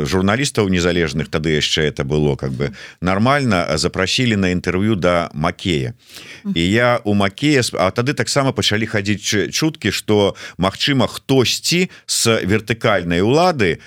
журналістаў 0.05 0.69
незалежных 0.69 1.29
тады 1.29 1.49
яшчэ 1.49 1.87
это 1.87 2.03
было 2.03 2.35
как 2.35 2.51
бы 2.51 2.71
нормально 3.01 3.67
запросили 3.75 4.35
на 4.35 4.51
інтерв'ю 4.51 4.95
до 4.95 5.01
да 5.01 5.29
макея 5.33 5.93
і 6.55 6.71
я 6.71 6.99
у 7.03 7.13
макея 7.13 7.63
А 7.73 7.91
тады 7.91 8.13
таксама 8.13 8.51
пачалі 8.51 8.85
хадзіць 8.85 9.51
чуткі 9.51 9.91
что 9.91 10.35
Мачыма 10.57 11.07
хтосьці 11.07 11.89
с 12.05 12.41
вертыкальной 12.43 13.21
улады 13.21 13.79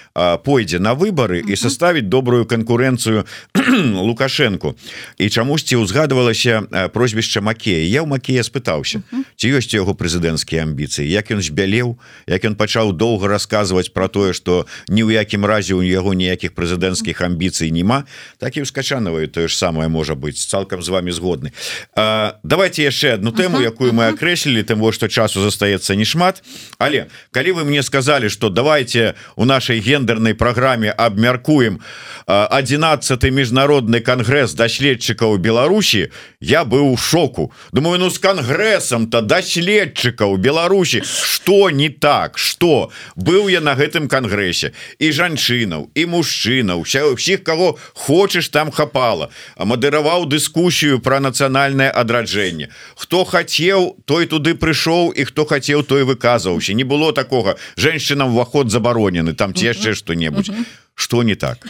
пойдзе 0.45 0.79
на 0.79 0.95
выборы 0.95 1.41
і 1.41 1.57
составить 1.57 2.09
добрую 2.09 2.47
конкуренцию 2.47 3.27
лукашенко. 3.95 4.75
І 5.19 5.29
чамусьці 5.29 5.77
узгадывалася 5.77 6.89
прозвішча 7.33 7.41
Макея. 7.41 7.89
Я 7.89 8.03
ў 8.03 8.07
Макея 8.07 8.43
спытаўся 8.43 9.03
ці 9.37 9.47
ёсць 9.49 9.73
яго 9.73 9.95
прэзідэнцкія 9.95 10.63
амбіцыі 10.69 11.09
як 11.09 11.31
ён 11.33 11.41
збялеў 11.41 11.97
як 12.27 12.45
ён 12.45 12.55
пачаў 12.55 12.93
доўга 12.93 13.29
расказваць 13.29 13.93
про 13.93 14.09
тое 14.09 14.33
что 14.33 14.67
ні 14.89 15.03
ў 15.03 15.17
якім 15.17 15.45
разе 15.47 15.75
у 15.75 15.83
яго 15.83 16.13
ніякіх 16.15 16.53
прэзідэнцкіх 16.53 17.21
амбіцый 17.23 17.71
няма. 17.71 18.05
Так 18.39 18.57
і 18.57 18.65
скачанаваю 18.65 19.29
тое 19.29 19.49
ж 19.49 19.57
самае 19.57 19.89
можа 19.89 20.15
быть 20.15 20.37
цалкам 20.37 20.83
з 20.83 20.89
вами 20.89 21.11
згодны. 21.11 21.53
А, 21.97 22.39
давайте 22.43 22.83
яшчэ 22.85 23.15
одну 23.15 23.33
тэму 23.33 23.61
якую 23.63 23.93
мы 23.93 24.13
акрэслілі 24.13 24.63
тым 24.63 24.81
во 24.81 24.93
что 24.93 25.09
часу 25.09 25.41
застаецца 25.41 25.97
не 25.97 26.05
шмат 26.05 26.43
але 26.79 27.09
калі 27.33 27.53
вы 27.53 27.65
мне 27.65 27.83
сказали 27.83 28.29
что 28.29 28.49
давайте 28.49 29.15
у 29.37 29.45
нашай 29.45 29.81
гендернай 29.81 30.35
праграме 30.35 30.91
абмяркуем 30.91 31.81
11 32.27 33.23
міжнародны 33.31 34.01
кангрэс 34.01 34.55
даследчыкаў 34.55 35.39
Беларусі 35.39 36.11
я 36.41 36.65
быў 36.65 36.93
у 36.93 36.97
боку. 37.23 37.53
Думаю 37.73 37.99
ну 37.99 38.11
с 38.11 38.19
конгрессом 38.19 39.07
то 39.07 39.21
даследчыка 39.21 40.27
у 40.27 40.37
Беларусі. 40.37 41.03
Что 41.05 41.71
не 41.71 41.89
так? 41.89 42.39
Что 42.39 42.91
был 43.17 43.49
я 43.49 43.61
на 43.61 43.75
гэтым 43.75 44.09
конгрессе 44.09 44.73
і 44.99 45.13
жанчынаў 45.13 45.91
і 45.95 46.07
мужчына 46.07 46.75
уся 46.77 47.07
усіх 47.07 47.45
кого 47.45 47.79
хочешь 47.95 48.49
там 48.49 48.71
хапала. 48.71 49.29
Мадыраваў 49.57 50.27
дыскусію 50.27 51.01
про 51.01 51.21
нацыянальное 51.21 51.91
адраджэнне. 51.91 52.69
Хто 52.95 53.25
хотел 53.25 53.97
той 54.05 54.27
туды 54.27 54.55
прыйшоў 54.55 55.13
і 55.13 55.25
хто 55.25 55.45
хотел 55.45 55.83
той 55.83 56.03
выказваўся. 56.05 56.75
Не 56.75 56.85
было 56.85 57.13
такого 57.13 57.57
женщинам 57.77 58.35
уваход 58.35 58.71
забаронены 58.71 59.35
там 59.35 59.55
ці 59.55 59.67
яшчэ 59.67 59.95
что-небудзь 59.95 60.51
что 60.95 61.23
не 61.23 61.35
так? 61.35 61.59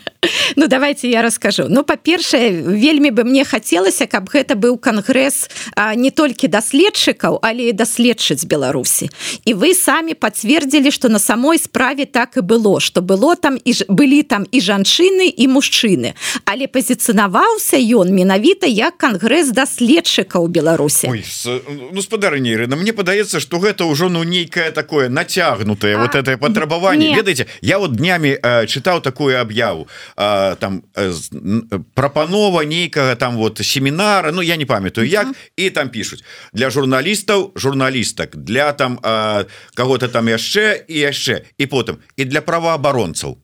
Ну 0.56 0.68
давайте 0.68 1.10
я 1.10 1.22
расскажу. 1.22 1.64
Ну 1.68 1.82
па-першае 1.82 2.50
вельмі 2.62 3.10
бы 3.10 3.24
мне 3.24 3.44
хацелася 3.44 4.06
каб 4.06 4.28
гэта 4.28 4.54
быў 4.54 4.76
кангрэс 4.76 5.48
не 5.96 6.10
толькі 6.10 6.48
даследчыкаў 6.48 7.40
але 7.42 7.68
і 7.68 7.72
даследчыць 7.72 8.44
Беларусі. 8.44 9.08
І 9.44 9.54
вы 9.54 9.74
самі 9.74 10.14
пацвердзілі 10.14 10.90
что 10.90 11.08
на 11.08 11.18
самой 11.18 11.58
справе 11.58 12.04
так 12.04 12.36
і 12.36 12.40
было 12.40 12.80
что 12.80 13.00
было 13.00 13.34
там 13.36 13.56
і 13.64 13.72
ж 13.72 13.84
былі 13.88 14.22
там 14.22 14.46
і 14.52 14.60
жанчыны 14.60 15.32
і 15.32 15.48
мужчыны. 15.48 16.14
Але 16.44 16.68
пазіцынаваўся 16.68 17.80
ён 17.80 18.12
менавіта 18.12 18.66
як 18.66 19.00
кангрэс 19.00 19.50
даследчыкаў 19.56 20.48
Беларусі. 20.48 21.08
Ну 21.92 22.02
спадарні 22.02 22.52
Ірына 22.52 22.76
мне 22.76 22.92
падаецца 22.92 23.40
что 23.40 23.58
гэта 23.58 23.88
ўжо 23.88 24.08
ну 24.12 24.22
нейкае 24.22 24.70
такое 24.70 25.08
нацягнутае 25.08 25.96
вот 25.96 26.14
это 26.14 26.36
патрабаванне. 26.36 27.16
ведаеце 27.16 27.46
я 27.62 27.78
вот 27.78 27.96
днямі 27.96 28.36
э, 28.36 28.66
чытаў 28.66 29.00
такую 29.12 29.36
аб'яву 29.36 29.88
там 30.16 30.82
э, 30.96 31.12
прапанова 31.94 32.64
нейкага 32.64 33.14
там 33.16 33.36
вот 33.36 33.60
семінара 33.60 34.32
Ну 34.32 34.42
я 34.42 34.56
не 34.56 34.64
памятаю 34.64 35.06
як 35.06 35.28
і 35.56 35.70
там 35.70 35.88
пишутць 35.88 36.24
для 36.52 36.70
журналістаў 36.70 37.52
журналістак 37.54 38.36
для 38.36 38.72
там 38.72 38.98
кого-то 39.76 40.08
там 40.08 40.28
яшчэ 40.28 40.88
і 40.88 40.98
яшчэ 40.98 41.44
і 41.58 41.66
потым 41.66 42.00
і 42.16 42.24
для 42.24 42.40
праваабаронцаў 42.40 43.38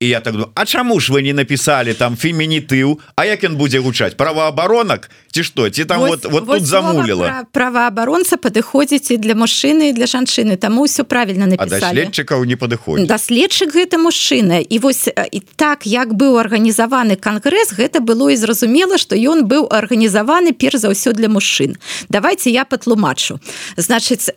і 0.00 0.08
я 0.08 0.20
так 0.20 0.32
думаю 0.32 0.52
А 0.54 0.66
чаму 0.66 1.00
ж 1.00 1.12
вы 1.12 1.22
не 1.22 1.32
написали 1.32 1.94
там 1.94 2.16
фемінітыў 2.16 3.00
А 3.16 3.24
як 3.24 3.44
ён 3.44 3.56
будзе 3.56 3.80
гучаць? 3.80 4.16
Праваабаронак 4.16 5.10
ці 5.34 5.42
что 5.42 5.70
ці 5.70 5.84
там 5.84 6.00
вот, 6.00 6.24
вот, 6.24 6.46
вот 6.46 6.58
тут 6.58 6.66
замуліла. 6.66 7.42
праваабаронца 7.50 8.36
падыходзіць 8.36 9.10
і 9.10 9.16
для 9.18 9.34
мужчыны 9.34 9.92
для 9.92 10.06
жанчыны 10.06 10.56
таму 10.56 10.84
все 10.86 11.02
правильно 11.02 11.50
даследчыкаў 11.50 12.44
не 12.46 12.54
падыходзіць 12.54 13.10
даследчык 13.10 13.74
гэта 13.74 13.98
мужчына 13.98 14.62
і 14.62 14.78
вось 14.78 15.10
і 15.10 15.40
так 15.56 15.86
як 15.90 16.14
быў 16.14 16.38
арганізаваны 16.38 17.16
кангрэс 17.16 17.74
гэта 17.74 17.98
было 17.98 18.30
і 18.30 18.36
зразумела 18.36 18.94
что 18.94 19.18
ён 19.18 19.42
быў 19.50 19.66
арганізаваны 19.66 20.54
перш 20.54 20.86
за 20.86 20.94
ўсё 20.94 21.10
для 21.10 21.26
мужчын. 21.28 21.74
Давайте 22.08 22.50
я 22.50 22.64
патлумачу. 22.64 23.40
Значыць 23.76 24.30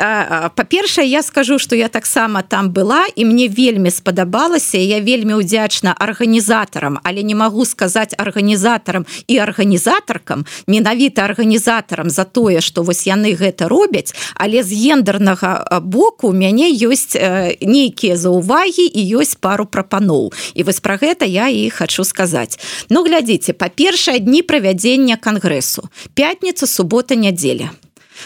па-першае 0.57 1.05
я 1.05 1.21
скажу 1.21 1.59
что 1.59 1.75
я 1.75 1.93
таксама 1.93 2.41
там 2.41 2.73
была 2.73 3.05
і 3.15 3.25
мне 3.25 3.47
вельмі 3.47 3.91
спадабалася 3.91 4.81
я 4.81 4.99
вельмі 4.99 5.37
удзячна 5.37 5.93
арганізатарам 5.93 6.97
але 7.03 7.21
не 7.21 7.35
магу 7.35 7.65
сказаць 7.65 8.17
арганізатарам 8.17 9.05
і 9.27 9.37
арганізатаркам 9.37 10.45
менавіта 10.65 10.86
арганізатарам 10.93 12.09
за 12.09 12.23
тое 12.23 12.61
что 12.61 12.83
вось 12.83 13.07
яны 13.07 13.35
гэта 13.35 13.67
робяць 13.67 14.13
але 14.35 14.63
з 14.63 14.71
гендернага 14.73 15.81
боку 15.81 16.29
у 16.29 16.33
мяне 16.33 16.69
ёсць 16.71 17.15
нейкія 17.61 18.17
заўвагі 18.17 18.85
і 18.85 19.01
ёсць 19.17 19.35
пару 19.39 19.65
прапаноў. 19.65 20.33
І 20.53 20.63
вось 20.63 20.79
пра 20.79 20.97
гэта 20.97 21.25
я 21.25 21.47
і 21.49 21.69
хочу 21.69 22.03
сказаць. 22.03 22.59
Ну 22.89 23.03
глядзіце 23.03 23.53
па-першае 23.53 24.19
дні 24.19 24.41
правядзення 24.41 25.17
кангрэсу. 25.17 25.89
Пятніца 26.13 26.67
субота 26.67 27.15
нядзеля. 27.15 27.71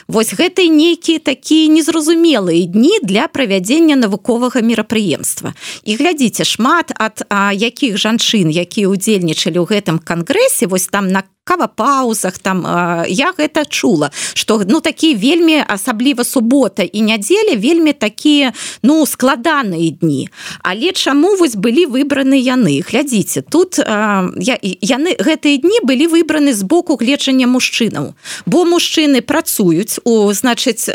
Вось 0.07 0.33
гэтай 0.33 0.71
нейкія 0.71 1.19
такія 1.19 1.67
незразумелыя 1.67 2.63
дні 2.65 2.99
для 3.03 3.27
правядзення 3.27 3.95
навуковага 3.95 4.63
мерапрыемства. 4.63 5.53
І 5.83 5.95
глядзіце 5.99 6.47
шмат 6.47 6.95
ад 6.95 7.27
а, 7.27 7.51
якіх 7.51 7.99
жанчын, 7.99 8.47
якія 8.47 8.87
ўдзельнічалі 8.87 9.59
ў 9.59 9.65
гэтым 9.67 9.99
кангрэсе, 9.99 10.71
вось 10.71 10.87
там 10.87 11.11
на 11.11 11.27
кавапаузах 11.43 12.37
там 12.39 12.65
я 13.07 13.33
гэта 13.37 13.65
чула 13.65 14.11
что 14.33 14.61
ну 14.67 14.81
такие 14.81 15.15
вельмі 15.15 15.63
асабліва 15.67 16.23
субота 16.23 16.83
і 16.83 17.01
нядзеля 17.01 17.55
вельмі 17.55 17.93
такія 17.93 18.53
ну 18.83 19.05
складаныя 19.05 19.91
дні. 19.91 20.29
Але 20.63 20.91
чаму 20.91 21.35
вось 21.35 21.55
былі 21.55 21.85
выбраны 21.85 22.37
яны? 22.39 22.81
Глядзіце 22.81 23.41
тут 23.41 23.77
я 23.77 24.57
яны 24.61 25.15
гэтыя 25.19 25.57
дні 25.57 25.79
былі 25.83 26.07
выбраны 26.07 26.53
з 26.53 26.63
боку 26.63 26.95
гледжання 26.95 27.47
мужчынаў. 27.47 28.13
Бо 28.45 28.65
мужчыны 28.65 29.21
працуюць 29.21 29.99
у 30.03 30.33
значыць 30.33 30.89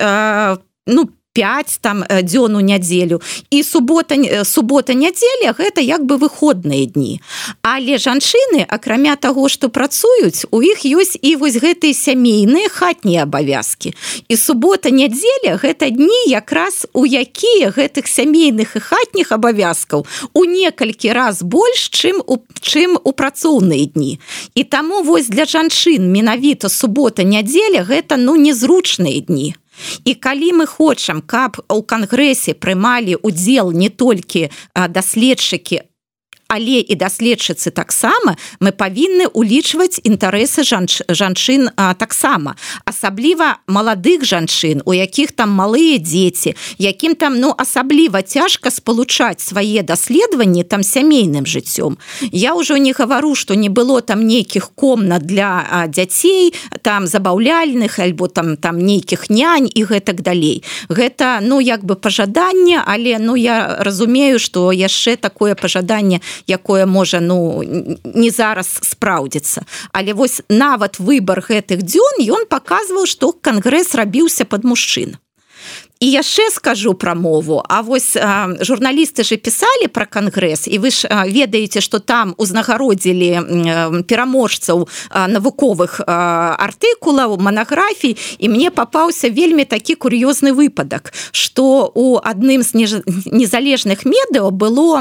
ну 0.87 1.07
по 1.07 1.16
5 1.37 1.79
там 1.85 2.03
э, 2.09 2.22
дзён 2.25 2.57
у 2.57 2.64
нядзелю 2.64 3.20
і 3.51 3.62
субота 3.62 4.16
э, 4.16 4.44
субота 4.44 4.96
нядзеля 4.96 5.53
гэта 5.53 5.85
як 5.85 6.09
бы 6.09 6.16
выходныя 6.16 6.88
дні 6.88 7.20
але 7.61 8.01
жанчыны 8.01 8.64
акрамя 8.64 9.16
таго 9.16 9.49
што 9.53 9.68
працуюць 9.68 10.49
у 10.51 10.62
іх 10.64 10.88
ёсць 10.88 11.18
і 11.20 11.37
вось 11.37 11.59
гэтыя 11.61 11.92
сямейныя 11.92 12.68
хатнія 12.68 13.22
абавязкі. 13.27 13.92
І 14.29 14.37
субота 14.37 14.90
нядзеля 14.90 15.59
гэта 15.61 15.90
дні 15.90 16.31
якраз 16.31 16.87
у 16.92 17.05
якія 17.07 17.75
гэтых 17.75 18.07
сямейных 18.07 18.77
і 18.77 18.81
хатніх 18.81 19.33
абавязкаў 19.33 20.07
у 20.33 20.44
некалькі 20.44 21.12
раз 21.12 21.42
больш 21.42 21.90
чым 21.90 22.22
у 22.27 22.38
чым 22.61 22.96
у 23.03 23.12
працоўныя 23.12 23.87
дні. 23.92 24.18
І 24.55 24.64
таму 24.64 25.03
вось 25.03 25.29
для 25.29 25.44
жанчын 25.44 26.07
менавіта 26.07 26.68
субота 26.68 27.22
нядзеля 27.22 27.85
гэта 27.85 28.16
ну 28.16 28.37
незручныя 28.37 29.20
дні 29.20 29.55
І 30.05 30.15
калі 30.15 30.53
мы 30.61 30.67
хочам, 30.67 31.23
каб 31.23 31.59
у 31.69 31.83
кангрэсе 31.83 32.55
прымалі 32.55 33.19
удзел 33.23 33.73
не 33.73 33.91
толькі 33.91 34.49
даследчыкі 34.75 35.83
але 36.49 36.81
і 36.81 36.95
даследчыцы 36.95 37.71
таксама 37.71 38.37
мы 38.61 38.73
павінны 38.73 39.27
улічваць 39.33 40.01
інтарэсы 40.05 40.63
жанч 40.63 41.03
жанчын 41.09 41.71
таксама 41.99 42.57
асабліва 42.85 43.59
маладых 43.67 44.25
жанчын 44.25 44.83
у 44.87 44.95
якіх 44.95 45.33
там 45.33 45.51
малыя 45.51 45.99
дзеці 45.99 46.55
якім 46.79 47.15
там 47.15 47.41
ну 47.41 47.55
асабліва 47.57 48.23
цяжка 48.23 48.71
спалучаць 48.71 49.43
свае 49.43 49.83
даследаванні 49.83 50.65
там 50.65 50.83
сямейным 50.83 51.47
жыццём. 51.47 51.99
Я 52.33 52.55
ўжо 52.55 52.77
не 52.77 52.93
гавару 52.93 53.35
что 53.35 53.55
не 53.55 53.69
было 53.69 54.01
там 54.03 54.23
нейкіх 54.27 54.71
комнат 54.75 55.23
для 55.23 55.87
дзяцей 55.89 56.55
там 56.83 57.07
забаўляльных 57.07 57.99
альбо 57.99 58.29
там 58.29 58.57
там 58.57 58.79
нейкіх 58.79 59.31
нянь 59.31 59.69
і 59.75 59.85
гэтак 59.85 60.23
далей. 60.23 60.63
Гэта 60.89 61.41
ну 61.43 61.61
як 61.61 61.85
бы 61.85 61.97
пажаданне 61.97 62.83
але 62.87 63.19
ну 63.19 63.37
я 63.37 63.77
разумею 63.81 64.39
что 64.39 64.73
яшчэ 64.73 65.17
такое 65.17 65.55
пажаданне 65.55 66.21
якое 66.46 66.87
можа 66.87 67.20
ну 67.20 67.62
не 68.05 68.31
зараз 68.31 68.68
спраўдзіцца. 68.83 69.62
Але 69.92 70.12
вось 70.12 70.42
нават 70.49 70.99
выбор 70.99 71.40
гэтых 71.40 71.83
дзён 71.83 72.22
ён 72.22 72.46
показываў 72.46 73.07
что 73.07 73.33
кангрэс 73.33 73.94
рабіўся 73.94 74.44
под 74.44 74.64
мужчын 74.64 75.16
і 76.01 76.11
яшчэ 76.11 76.51
скажу 76.51 76.95
пра 76.95 77.15
мову. 77.15 77.63
А 77.69 77.81
вось 77.83 78.17
журналісты 78.61 79.25
же 79.25 79.37
писали 79.37 79.89
про 79.89 80.05
кангрэс 80.07 80.69
і 80.69 80.79
вы 80.79 80.91
ж 80.91 81.09
ведаеце 81.09 81.81
что 81.81 81.99
там 81.99 82.35
узнагародзілі 82.37 84.05
пераможцаў 84.05 84.89
навуковых 85.11 86.01
артыкулаў 86.05 87.41
монографій 87.41 88.17
і 88.39 88.49
мне 88.49 88.71
попаўся 88.71 89.31
вельмі 89.31 89.65
такі 89.65 89.97
кур'ёзны 89.97 90.53
выпадак 90.53 91.13
что 91.33 91.91
у 91.95 92.21
адным 92.21 92.63
з 92.63 93.01
незалежных 93.33 94.05
медыа 94.05 94.51
было 94.51 95.01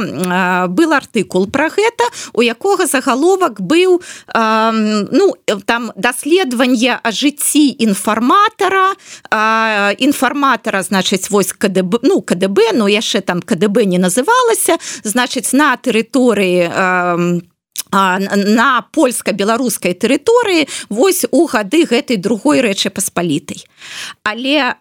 был 0.67 0.93
артыкул 0.93 1.47
про 1.51 1.67
гэта 1.67 2.07
у 2.33 2.41
якога 2.41 2.87
загаловак 2.87 3.59
быў 3.59 3.99
ну 4.31 5.35
там 5.65 5.91
даследаванне 5.95 6.99
о 7.03 7.11
жыцці 7.11 7.75
інфарматара 7.83 8.95
інфарматара 9.99 10.84
значыць 10.85 11.29
вось 11.33 11.53
КДБ 11.53 12.05
ну 12.05 12.21
КДБ 12.21 12.71
но 12.77 12.87
яшчэ 12.87 13.21
там 13.21 13.41
КДБ 13.41 13.85
не 13.85 13.97
называлася 13.97 14.77
значыць 15.03 15.51
на 15.53 15.73
тэрыторыі 15.77 16.69
э, 16.69 17.41
на 17.95 18.81
польска-беларускай 18.91 19.93
тэрыторыі 19.93 20.67
вось 20.89 21.25
у 21.31 21.45
гады 21.47 21.85
гэтай 21.85 22.17
другой 22.17 22.61
рэчы 22.61 22.89
паспалітай 22.89 23.63
але 24.23 24.75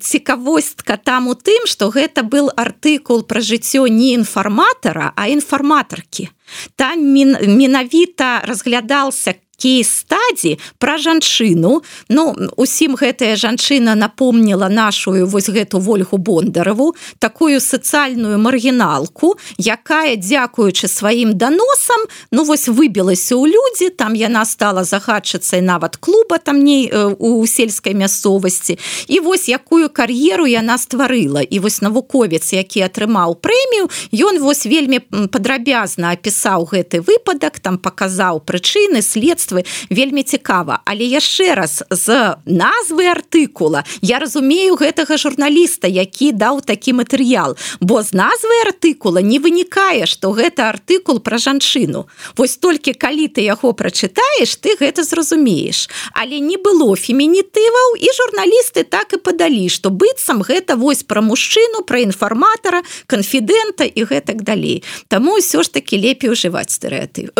цікавостка 0.00 0.96
там 0.96 1.28
у 1.28 1.34
тым 1.34 1.66
что 1.66 1.90
гэта 1.90 2.22
был 2.22 2.50
артыкул 2.56 3.22
пра 3.22 3.40
жыццё 3.40 3.86
не 3.86 4.14
інфарматара 4.14 5.12
а 5.16 5.28
інфарматаркі. 5.28 6.30
Там 6.76 7.00
менавіта 7.02 8.42
разглядался 8.46 9.34
кейс-стадзі 9.56 10.58
пра 10.78 10.98
жанчыну. 10.98 11.82
Ну 12.08 12.24
усім 12.56 12.96
гэтая 12.96 13.36
жанчына 13.36 13.94
напомніла 13.94 14.68
нашу 14.68 15.26
вось 15.26 15.48
гэту 15.48 15.80
ольгу 15.80 16.18
бондарову 16.18 16.94
такую 17.18 17.60
сацыяльную 17.60 18.38
маргіналку 18.38 19.36
якая 19.58 20.16
дзякуючы 20.16 20.88
сваім 20.88 21.34
даносам 21.38 22.00
ну 22.30 22.44
вось 22.44 22.68
выбілася 22.68 23.34
ў 23.36 23.48
людзі 23.48 23.90
там 23.90 24.14
яна 24.14 24.44
стала 24.44 24.84
загадчыцай 24.84 25.60
нават 25.60 25.96
клуба 25.96 26.38
там 26.38 26.64
не 26.64 26.90
у 27.18 27.46
сельскай 27.46 27.94
мясцовасці. 27.94 28.78
І 29.08 29.20
вось 29.20 29.48
якую 29.48 29.88
кар'еру 29.88 30.46
яна 30.46 30.78
стварыла. 30.78 31.40
І 31.42 31.58
вось 31.58 31.82
навуковец 31.82 32.52
які 32.52 32.84
атрымаў 32.86 33.40
прэмію 33.40 33.88
ён 34.12 34.40
вось 34.40 34.66
вельмі 34.66 35.00
падрабязна 35.32 36.12
апісаў 36.12 36.68
гэты 36.72 37.00
выпадак 37.00 37.60
там 37.60 37.78
паказаў 37.78 38.40
прычыны 38.44 39.02
следства 39.02 39.45
мастацтвы. 39.46 39.64
Вельмі 39.90 40.22
цікава. 40.22 40.80
Але 40.84 41.04
яшчэ 41.04 41.54
раз 41.54 41.82
з 41.90 42.36
назвы 42.46 43.06
артыкула 43.06 43.84
я 44.02 44.18
разумею 44.18 44.76
гэтага 44.76 45.16
журналіста 45.16 45.88
які 45.88 46.32
даў 46.32 46.60
такі 46.60 46.92
матэрыял. 46.92 47.56
Бо 47.80 48.02
з 48.02 48.12
назвы 48.12 48.54
артыкула 48.66 49.22
не 49.22 49.38
вынікае 49.38 50.06
что 50.06 50.32
гэта 50.32 50.68
артыкул 50.68 51.20
пра 51.20 51.38
жанчыну. 51.38 52.08
Вось 52.36 52.56
толькі 52.56 52.92
калі 52.92 53.28
ты 53.28 53.42
яго 53.42 53.72
прачытаеш 53.72 54.56
ты 54.60 54.76
гэта 54.80 55.04
зразумееш. 55.04 55.88
Але 56.14 56.40
не 56.40 56.56
было 56.56 56.96
фемінітываў 56.96 57.96
і 57.98 58.08
журналісты 58.10 58.84
так 58.84 59.12
і 59.12 59.18
падалі 59.18 59.68
что 59.68 59.90
быццам 59.90 60.42
гэта 60.42 60.76
вось 60.76 61.02
пра 61.02 61.20
мужчыну 61.20 61.82
пра 61.86 62.00
інфарматара 62.00 62.82
канфідэнта 63.06 63.84
і 63.84 64.04
гэтак 64.04 64.42
далей. 64.42 64.82
Таму 65.08 65.38
ўсё 65.38 65.62
ж 65.62 65.70
таки 65.70 65.96
лепей 65.96 66.30
ужываць 66.30 66.74
стэрэты 66.74 67.30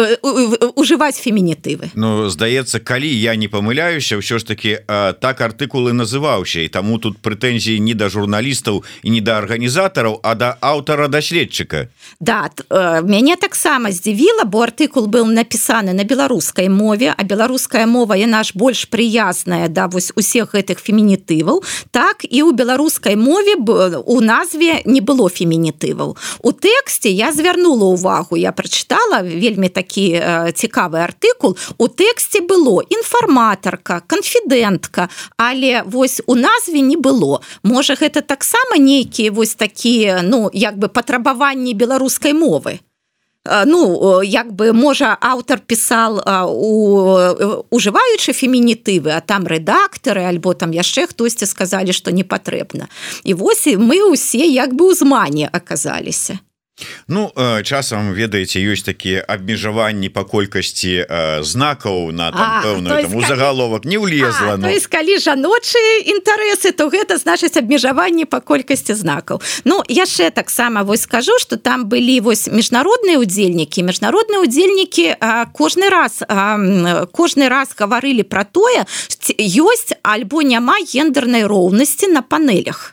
ужываць 0.77 1.19
фемінітывы 1.21 1.90
Ну 1.97 2.29
здаецца 2.29 2.79
калі 2.85 3.09
я 3.09 3.33
не 3.41 3.49
памыляюся 3.49 4.21
ўсё 4.21 4.37
ж 4.37 4.45
таки 4.45 4.85
так 4.85 5.41
артыкулы 5.41 5.97
называўся. 5.97 6.61
І 6.61 6.69
таму 6.69 7.01
тут 7.01 7.25
прэтэнзіі 7.25 7.81
не 7.81 7.97
да 7.97 8.13
журналістаў 8.13 8.85
і 9.01 9.09
не 9.09 9.25
да 9.25 9.41
арганізатараў 9.41 10.21
а 10.21 10.37
да 10.37 10.61
аўтара 10.61 11.09
даследчыка. 11.09 11.89
Да 12.21 12.53
э, 12.53 13.01
мяне 13.01 13.41
таксама 13.41 13.89
здзівіла 13.97 14.45
бо 14.45 14.69
артыкул 14.69 15.09
быў 15.09 15.25
напісаны 15.33 15.97
на 15.97 16.05
беларускай 16.05 16.69
мове 16.69 17.17
а 17.17 17.25
беларуская 17.25 17.89
мова 17.89 18.13
яна 18.13 18.45
ж 18.45 18.53
больш 18.53 18.85
прыязная 18.93 19.73
да 19.73 19.89
вось 19.89 20.13
усіх 20.21 20.53
гэтых 20.53 20.85
фемінітываў 20.85 21.65
так 21.97 22.29
і 22.29 22.45
ў 22.45 22.53
беларускай 22.53 23.17
мове 23.17 23.57
у 23.57 24.21
назве 24.21 24.85
не 24.85 25.01
было 25.01 25.33
фемінітываў. 25.33 26.13
У 26.45 26.53
тэксце 26.53 27.09
я 27.09 27.33
звярнула 27.33 27.89
увагу 27.89 28.37
я 28.37 28.53
прачытала 28.53 29.25
вельмі 29.25 29.73
такі 29.73 30.13
э, 30.13 30.53
цікавы 30.53 31.01
артыкул. 31.01 31.57
У 31.81 31.86
у 31.87 31.88
тэксце 31.88 32.42
было 32.42 32.83
інфарматарка 32.90 34.03
канфідэнтка 34.11 35.09
але 35.38 35.83
вось 35.87 36.20
у 36.27 36.35
назве 36.35 36.81
не 36.81 36.96
было. 36.96 37.40
Можа 37.62 37.94
гэта 37.94 38.27
таксама 38.27 38.79
нейкія 38.79 39.31
вось 39.31 39.55
такія 39.55 40.22
ну 40.22 40.51
як 40.53 40.79
бы 40.79 40.88
патрабаванні 40.88 41.75
беларускай 41.75 42.35
мовы? 42.35 42.81
Ну 43.66 44.22
як 44.22 44.51
бы 44.53 44.72
можа 44.72 45.14
аўтар 45.20 45.62
пісал 45.62 46.18
у 46.51 47.70
ужываючы 47.70 48.35
фемінітывы 48.35 49.14
а 49.14 49.20
там 49.20 49.46
рэдактары 49.46 50.27
альбо 50.27 50.55
там 50.55 50.75
яшчэ 50.75 51.07
хтосьці 51.07 51.46
сказалі 51.46 51.94
што 51.94 52.11
не 52.11 52.25
патрэбна. 52.27 52.90
І 53.22 53.35
вось 53.35 53.70
мы 53.79 54.03
ўсе 54.11 54.42
як 54.42 54.75
бы 54.75 54.90
ў 54.90 54.99
змане 54.99 55.46
аказаліся 55.46 56.42
Ну 57.09 57.33
э, 57.37 57.62
часам 57.62 58.12
ведаеце 58.12 58.61
ёсць 58.61 58.85
такія 58.85 59.25
абмежаванні 59.25 60.12
па 60.12 60.29
колькасці 60.29 61.09
э, 61.09 61.43
знакаў 61.43 62.12
на 62.12 62.29
пэўную 62.35 63.09
загаловак 63.25 63.89
не 63.89 63.97
ўлезла 63.97 64.61
ну. 64.61 64.69
калі 64.91 65.17
жаночыя 65.17 66.05
інтарэсы 66.12 66.77
то 66.77 66.93
гэта 66.93 67.17
значыць 67.17 67.57
абмежаванні 67.57 68.29
па 68.29 68.41
колькасці 68.45 68.93
знакаў. 68.93 69.41
Ну 69.65 69.81
яшчэ 69.89 70.31
таксама 70.31 70.85
вось 70.85 71.09
скажу 71.09 71.33
что 71.41 71.57
там 71.57 71.89
былі 71.89 72.21
вось 72.21 72.45
міжнародныя 72.53 73.17
удзельнікі 73.25 73.81
міжнародныя 73.81 74.45
удзельнікі 74.45 75.17
кожны 75.57 75.89
раз 75.89 76.21
кожны 77.17 77.49
раз 77.49 77.73
гаварылі 77.73 78.29
пра 78.29 78.45
тое 78.45 78.85
ёсць 79.41 79.97
альбо 80.05 80.45
няма 80.45 80.77
гендернай 80.85 81.49
роўнасці 81.49 82.12
на 82.12 82.21
панелях 82.21 82.93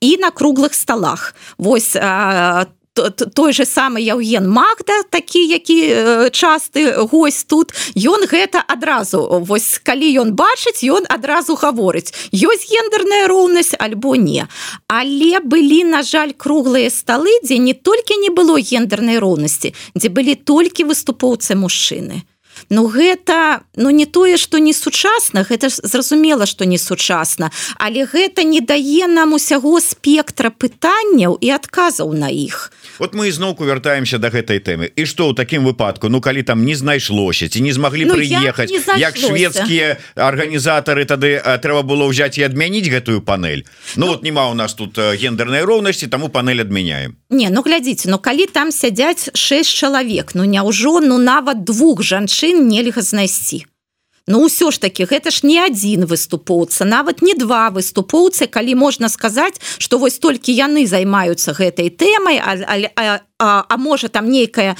і 0.00 0.16
на 0.20 0.30
круглых 0.30 0.74
сталах. 0.74 1.34
Вось 1.56 1.96
там 1.96 2.81
той 2.94 3.52
же 3.52 3.64
самы 3.64 4.00
Яўген 4.00 4.48
Магда 4.48 5.02
такі 5.10 5.40
які 5.46 6.30
часты 6.30 6.92
гось 7.08 7.44
тут. 7.44 7.72
Ён 7.96 8.26
гэта 8.28 8.62
адразу 8.66 9.42
вось 9.44 9.80
калі 9.82 10.08
ён 10.20 10.32
бачыць 10.36 10.84
ён 10.84 11.08
адразу 11.08 11.56
гаворыць 11.56 12.12
ёсць 12.32 12.68
гендерная 12.68 13.28
роўнасць 13.28 13.74
альбо 13.78 14.16
не. 14.16 14.46
Але 14.88 15.40
былі 15.40 15.84
на 15.84 16.02
жаль 16.02 16.32
круглыя 16.36 16.90
сталы 16.90 17.32
дзе 17.42 17.58
не 17.58 17.74
толькі 17.74 18.16
не 18.16 18.30
было 18.30 18.60
гендернай 18.60 19.18
роўнасці 19.18 19.74
дзе 19.94 20.08
былі 20.08 20.34
толькі 20.34 20.84
выступоўцы 20.84 21.56
мужчыны 21.56 22.22
Ну 22.72 22.88
гэта 22.88 23.60
ну 23.76 23.90
не 23.90 24.06
тое 24.06 24.38
что 24.40 24.56
не 24.56 24.72
сучасна 24.72 25.44
гэта 25.44 25.68
ж 25.68 25.84
зразумела 25.84 26.46
что 26.46 26.64
не 26.64 26.78
сучасна 26.78 27.52
але 27.76 28.08
гэта 28.08 28.48
не 28.48 28.64
дае 28.64 29.04
нам 29.12 29.36
усяго 29.36 29.76
спектра 29.84 30.48
пытанняў 30.48 31.36
і 31.36 31.52
адказаў 31.52 32.16
на 32.16 32.32
іх. 32.32 32.72
Вот 32.96 33.12
мы 33.12 33.28
ізноўку 33.28 33.68
вяртаемся 33.68 34.16
до 34.16 34.32
гэтай 34.32 34.56
тэмы. 34.64 34.88
І 34.96 35.04
что 35.04 35.28
ў 35.28 35.36
такім 35.36 35.68
выпадку? 35.68 36.08
Ну 36.08 36.24
калі 36.24 36.40
там 36.42 36.64
не 36.64 36.72
знайшлося 36.72 37.48
ці 37.52 37.60
не 37.60 37.76
змаглі 37.76 38.08
ну, 38.08 38.16
прыехаць 38.16 38.72
як 38.96 39.20
шведскія 39.20 40.00
арганізатары 40.16 41.04
тады 41.04 41.44
трэба 41.44 41.84
было 41.84 42.08
ўзяць 42.08 42.40
і 42.40 42.48
адмяніць 42.48 42.88
гэтую 42.88 43.20
панель 43.20 43.68
Ну, 43.96 44.06
ну 44.06 44.16
вот 44.16 44.24
няма 44.24 44.48
у 44.48 44.54
нас 44.54 44.72
тут 44.72 44.96
гендернай 44.96 45.60
роўнасці 45.60 46.08
таму 46.08 46.32
панель 46.32 46.64
адмяняем. 46.64 47.20
Не 47.28 47.52
ну 47.52 47.60
глядзіце 47.60 48.08
Ну 48.08 48.16
калі 48.16 48.48
там 48.48 48.72
сядзяць 48.72 49.28
6 49.36 49.68
чалавек 49.68 50.32
Ну 50.32 50.48
няўжо 50.48 51.04
ну 51.04 51.20
нават 51.20 51.64
двух 51.68 52.00
жанчын 52.00 52.61
нельга 52.62 53.02
знайсці. 53.02 53.66
Ну 54.26 54.46
ўсё 54.46 54.70
ж 54.70 54.78
таки 54.78 55.02
гэта 55.02 55.34
ж 55.34 55.42
не 55.42 55.58
адзін 55.58 56.06
выступоўца 56.06 56.86
нават 56.86 57.26
не 57.26 57.34
два 57.34 57.74
выступоўцы 57.74 58.46
калі 58.46 58.78
можна 58.78 59.10
сказаць 59.10 59.58
что 59.82 59.98
вось 59.98 60.22
толькі 60.22 60.54
яны 60.54 60.86
займаюцца 60.86 61.50
гэтай 61.50 61.90
тэмай 61.90 62.38
а, 62.38 62.54
а, 62.62 62.76
а, 62.94 63.02
а, 63.42 63.66
а 63.66 63.76
можа 63.76 64.06
там 64.06 64.30
нейкая 64.30 64.78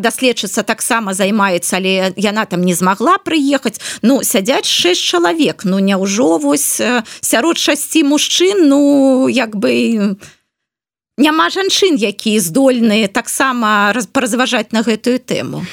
даследчыца 0.00 0.64
таксама 0.64 1.12
займаецца 1.12 1.76
але 1.76 2.16
яна 2.16 2.48
там 2.48 2.64
не 2.64 2.72
змагла 2.72 3.20
прыехаць. 3.20 3.76
Ну 4.00 4.24
сядзяць 4.24 4.64
шесть 4.64 5.04
чалавек. 5.04 5.68
Ну 5.68 5.84
няўжо 5.84 6.40
вось 6.40 6.80
сярод 7.20 7.58
шасці 7.60 8.08
мужчын 8.08 8.72
ну 8.72 9.28
як 9.28 9.52
бы 9.52 10.16
няма 11.18 11.50
жанчын 11.50 11.98
якія 11.98 12.40
здольныя 12.40 13.10
таксама 13.10 13.92
разважаць 13.92 14.70
на 14.72 14.86
гэтую 14.86 15.18
тэму. 15.18 15.66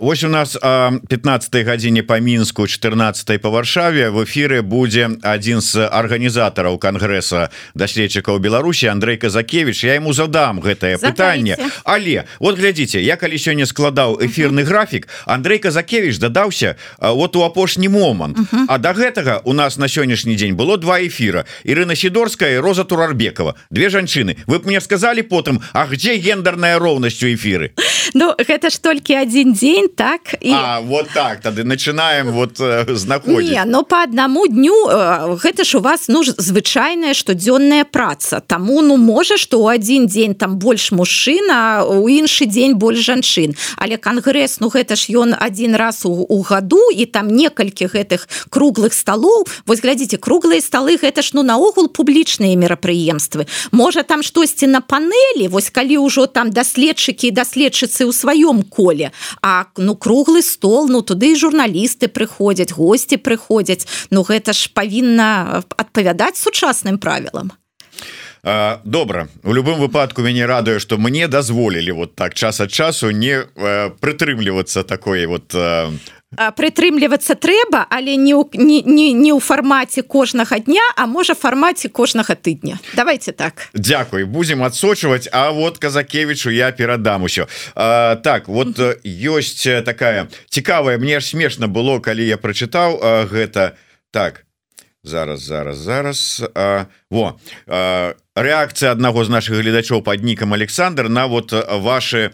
Вось 0.00 0.24
у 0.24 0.28
нас 0.28 0.56
15 0.56 1.54
гадзіне 1.64 2.02
по 2.02 2.18
мінску 2.18 2.66
14 2.66 3.40
по 3.42 3.50
варшаве 3.50 4.10
в 4.10 4.24
эфиры 4.24 4.62
будзе 4.62 5.20
адзін 5.22 5.60
з 5.60 5.84
арганізатараў 5.86 6.78
конгресса 6.80 7.50
даследчыкаў 7.74 8.40
Беларусі 8.40 8.88
Андрей 8.88 9.16
казакевич 9.16 9.84
я 9.84 10.00
ему 10.00 10.12
задам 10.12 10.60
гэтае 10.60 10.96
пытанне. 10.98 11.56
Але 11.84 12.24
вот 12.40 12.56
глядзіце 12.58 13.04
я 13.04 13.16
калі 13.16 13.36
сёння 13.36 13.66
складаў 13.68 14.16
эфирны 14.24 14.64
графік 14.64 15.08
Андрей 15.26 15.58
казакевич 15.58 16.18
дадаўся 16.18 16.76
вот 16.98 17.36
у 17.36 17.42
апошні 17.42 17.88
момант. 17.88 18.38
А 18.68 18.78
до 18.78 18.96
гэтага 18.96 19.42
у 19.44 19.52
нас 19.52 19.76
на 19.76 19.88
сённяшні 19.88 20.34
дзень 20.34 20.56
было 20.56 20.78
два 20.78 21.00
эфира 21.04 21.44
Ірына 21.64 21.94
сидорская 21.94 22.60
Роза 22.60 22.84
турарбекова. 22.84 23.54
Две 23.70 23.90
жанчыны. 23.90 24.36
Вы 24.46 24.60
мне 24.64 24.77
мне 24.78 24.84
сказали 24.84 25.22
потым 25.22 25.62
А 25.72 25.86
где 25.86 26.16
гендерная 26.16 26.78
роўнасць 26.78 27.22
у 27.22 27.26
эфиры 27.26 27.72
Ну 28.14 28.34
гэта 28.38 28.70
ж 28.70 28.80
толькі 28.80 29.14
один 29.14 29.52
дзень 29.52 29.88
так 29.88 30.34
і 30.40 30.52
а, 30.52 30.80
вот 30.80 31.08
так 31.12 31.40
тады 31.40 31.64
начинаем 31.64 32.32
вот 32.32 32.60
э, 32.60 32.86
знаходить. 32.94 33.58
Но 33.66 33.84
по 33.84 34.02
одному 34.02 34.46
дню 34.46 34.88
э, 34.88 35.36
гэта 35.36 35.64
ж 35.64 35.78
у 35.78 35.80
вас 35.80 36.08
ну 36.08 36.24
звычайная 36.24 37.12
штодзённая 37.12 37.84
праца. 37.84 38.40
Тому 38.40 38.80
ну 38.80 38.96
можа 38.96 39.36
что 39.36 39.60
у 39.60 39.68
один 39.68 40.06
дзень 40.06 40.34
там 40.34 40.58
больш 40.58 40.92
мужчына 40.92 41.84
у 41.84 42.08
іншы 42.08 42.46
дзень 42.46 42.74
больш 42.74 42.98
жанчын 42.98 43.54
але 43.76 43.96
конгресс 43.96 44.60
ну 44.60 44.68
гэта 44.68 44.96
ж 44.96 45.12
ён 45.12 45.34
один 45.38 45.74
раз 45.74 46.06
у, 46.06 46.12
у 46.12 46.42
году 46.42 46.90
і 46.90 47.04
там 47.04 47.28
некалькі 47.28 47.86
гэтых 47.86 48.28
круглых 48.48 48.94
столов. 48.94 49.44
Вось 49.66 49.80
глядзіце 49.80 50.16
круглые 50.16 50.60
столы 50.60 50.96
гэта 50.96 51.22
ж 51.22 51.30
ну 51.34 51.42
наогул 51.42 51.88
публічныя 51.88 52.56
мерапрыемствы 52.56 53.46
можа 53.70 54.02
там 54.02 54.22
штосьці 54.22 54.66
на 54.68 54.80
панелі 54.80 55.48
вось 55.48 55.70
калі 55.70 55.98
ўжо 56.04 56.26
там 56.28 56.52
даследчыкі 56.52 57.32
даследчыцы 57.32 58.04
ў 58.04 58.12
сваём 58.12 58.62
коле 58.68 59.10
А 59.42 59.66
ну 59.76 59.96
круглы 59.96 60.42
стол 60.42 60.88
ну 60.88 61.02
туды 61.02 61.32
і 61.32 61.40
журналісты 61.40 62.08
прыходзяць 62.08 62.72
гости 62.72 63.16
прыходзяць. 63.16 63.88
Ну 64.10 64.22
гэта 64.22 64.52
ж 64.52 64.70
павінна 64.74 65.62
адпавядаць 65.76 66.36
сучасным 66.36 66.98
правілам. 66.98 67.52
Добра. 68.84 69.28
У 69.42 69.52
любым 69.52 69.80
выпадку 69.80 70.22
мяне 70.22 70.46
радуе 70.46 70.78
что 70.78 70.98
мне 70.98 71.28
дазволілі 71.28 71.92
вот 71.92 72.14
так 72.14 72.34
час 72.34 72.60
ад 72.60 72.70
часу 72.70 73.10
не 73.10 73.44
прытрымлівацца 74.00 74.84
такой 74.84 75.26
вот 75.26 75.54
прытрымлівацца 76.36 77.34
трэба 77.34 77.86
але 77.88 78.16
не 78.16 78.36
ў, 78.36 78.44
не, 78.60 78.82
не, 78.84 79.12
не 79.12 79.32
ў 79.32 79.40
фармаце 79.40 80.02
кожнага 80.02 80.58
дня 80.60 80.84
а 80.96 81.06
можа 81.06 81.32
фармаце 81.34 81.88
кожнага 81.88 82.36
тыдня 82.36 82.78
давайте 82.94 83.32
так. 83.32 83.68
Дякуй 83.72 84.24
будем 84.24 84.62
адсочваць 84.62 85.28
А 85.32 85.50
вот 85.50 85.78
казакевичу 85.78 86.50
я 86.50 86.72
перадам 86.72 87.22
усё 87.24 87.48
а, 87.74 88.16
так 88.16 88.48
вот 88.48 88.78
ёсць 89.04 89.82
такая 89.84 90.28
цікавая. 90.48 90.98
Мне 90.98 91.20
ж 91.20 91.26
смешна 91.26 91.66
было 91.66 92.00
калі 92.00 92.26
я 92.26 92.36
прачытаў 92.36 93.28
гэта. 93.30 93.76
Так. 94.10 94.44
Зараз 95.04 95.40
зараз 95.40 95.78
зараз. 95.78 96.42
А, 96.54 96.86
во. 97.10 97.38
Реакцыя 98.34 98.92
аднаго 98.92 99.24
з 99.24 99.28
наших 99.28 99.56
гледачоў 99.56 100.02
под 100.02 100.22
нікам 100.22 100.54
Александр 100.54 101.08
на 101.08 101.26
вот 101.26 101.52
ваши 101.52 102.30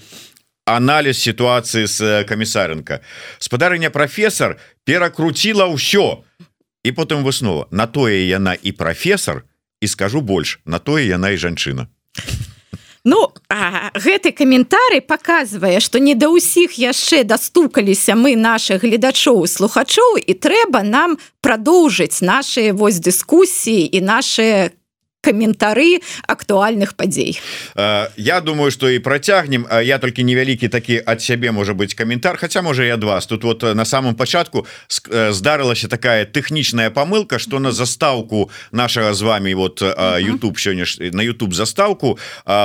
анализ 0.65 1.19
ситуации 1.19 1.87
с 1.87 2.01
э, 2.01 2.25
камісарынка 2.25 3.01
спадарыня 3.39 3.91
профессор 3.91 4.59
перакруціла 4.85 5.69
ўсё 5.69 6.25
і 6.85 6.91
потым 6.93 7.25
выснова 7.25 7.69
на 7.71 7.87
тое 7.87 8.25
яна 8.29 8.55
і 8.55 8.73
профессор 8.73 9.45
і 9.81 9.89
скажу 9.89 10.21
больш 10.21 10.61
на 10.65 10.79
тое 10.79 11.07
яна 11.07 11.31
і 11.31 11.37
жанчына 11.37 11.89
Ну 13.05 13.29
а, 13.51 13.93
гэты 13.93 14.33
каментары 14.33 15.05
показвае 15.05 15.81
что 15.81 16.01
не 16.01 16.15
да 16.17 16.33
ўсіх 16.33 16.81
яшчэ 16.81 17.25
дастукаліся 17.29 18.17
мы 18.17 18.33
наших 18.33 18.81
гледачоў 18.81 19.45
слухачоў 19.45 20.17
і 20.17 20.33
трэба 20.33 20.81
нам 20.81 21.21
продолжыць 21.45 22.25
наши 22.25 22.73
вось 22.73 23.05
дыскусіі 23.05 23.85
і 23.93 24.01
наши 24.01 24.73
каментары 25.25 26.01
актуальных 26.29 26.95
падзей 26.95 27.41
э, 27.77 28.09
Я 28.17 28.41
думаю 28.41 28.71
что 28.71 28.91
і 28.91 28.99
працягнем 28.99 29.67
я 29.83 29.99
толькі 29.99 30.25
невялікі 30.25 30.69
такі 30.69 31.03
ад 31.07 31.23
сябе 31.23 31.53
можа 31.53 31.73
быть 31.73 31.95
каментар 31.95 32.37
Хаця 32.37 32.63
можа 32.63 32.85
я 32.85 32.97
вас 32.97 33.27
тут 33.27 33.45
вот 33.45 33.63
на 33.63 33.85
самом 33.85 34.15
пачатку 34.15 34.67
э, 35.11 35.33
здарылася 35.33 35.89
такая 35.89 36.25
тэхнічная 36.25 36.91
помылка 36.91 37.39
что 37.39 37.59
на 37.59 37.73
заставку 37.73 38.51
нашага 38.73 39.15
з 39.15 39.23
вами 39.23 39.55
вот 39.55 39.83
YouTube 39.83 40.59
сёння 40.59 40.85
на 41.13 41.23
YouTube 41.23 41.55
заставку 41.55 42.19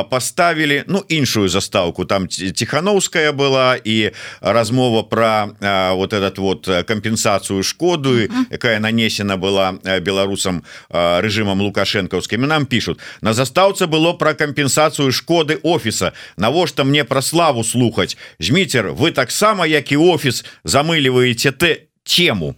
поставили 0.09 0.83
ну 0.87 1.03
іншую 1.07 1.49
заставку. 1.49 2.05
Там 2.05 2.27
тихохановская 2.27 3.31
была 3.31 3.77
і 3.83 4.11
размова 4.41 5.03
про 5.03 5.49
вот 5.95 6.13
этот 6.13 6.37
вот 6.37 6.67
кампенсацыю 6.85 7.63
шкоду 7.63 8.19
якая 8.51 8.79
нанесена 8.79 9.37
была 9.37 9.73
беларусам 10.01 10.63
режимам 10.89 11.61
лукашэнкаўскімі 11.61 12.47
нам 12.49 12.65
пишут. 12.65 12.99
На 13.21 13.33
застаўцы 13.33 13.87
было 13.87 14.13
про 14.13 14.33
кампенсацыю 14.33 15.13
шкоды 15.13 15.59
офіса 15.63 16.13
навошта 16.37 16.83
мне 16.83 17.03
про 17.05 17.21
славу 17.21 17.63
слухаць 17.63 18.17
жмітер 18.41 18.91
вы 18.91 19.11
таксама 19.11 19.69
як 19.69 19.91
і 19.91 19.97
офіс 19.97 20.43
замыліваеце 20.65 21.51
ты 21.53 21.89
тему. 22.03 22.55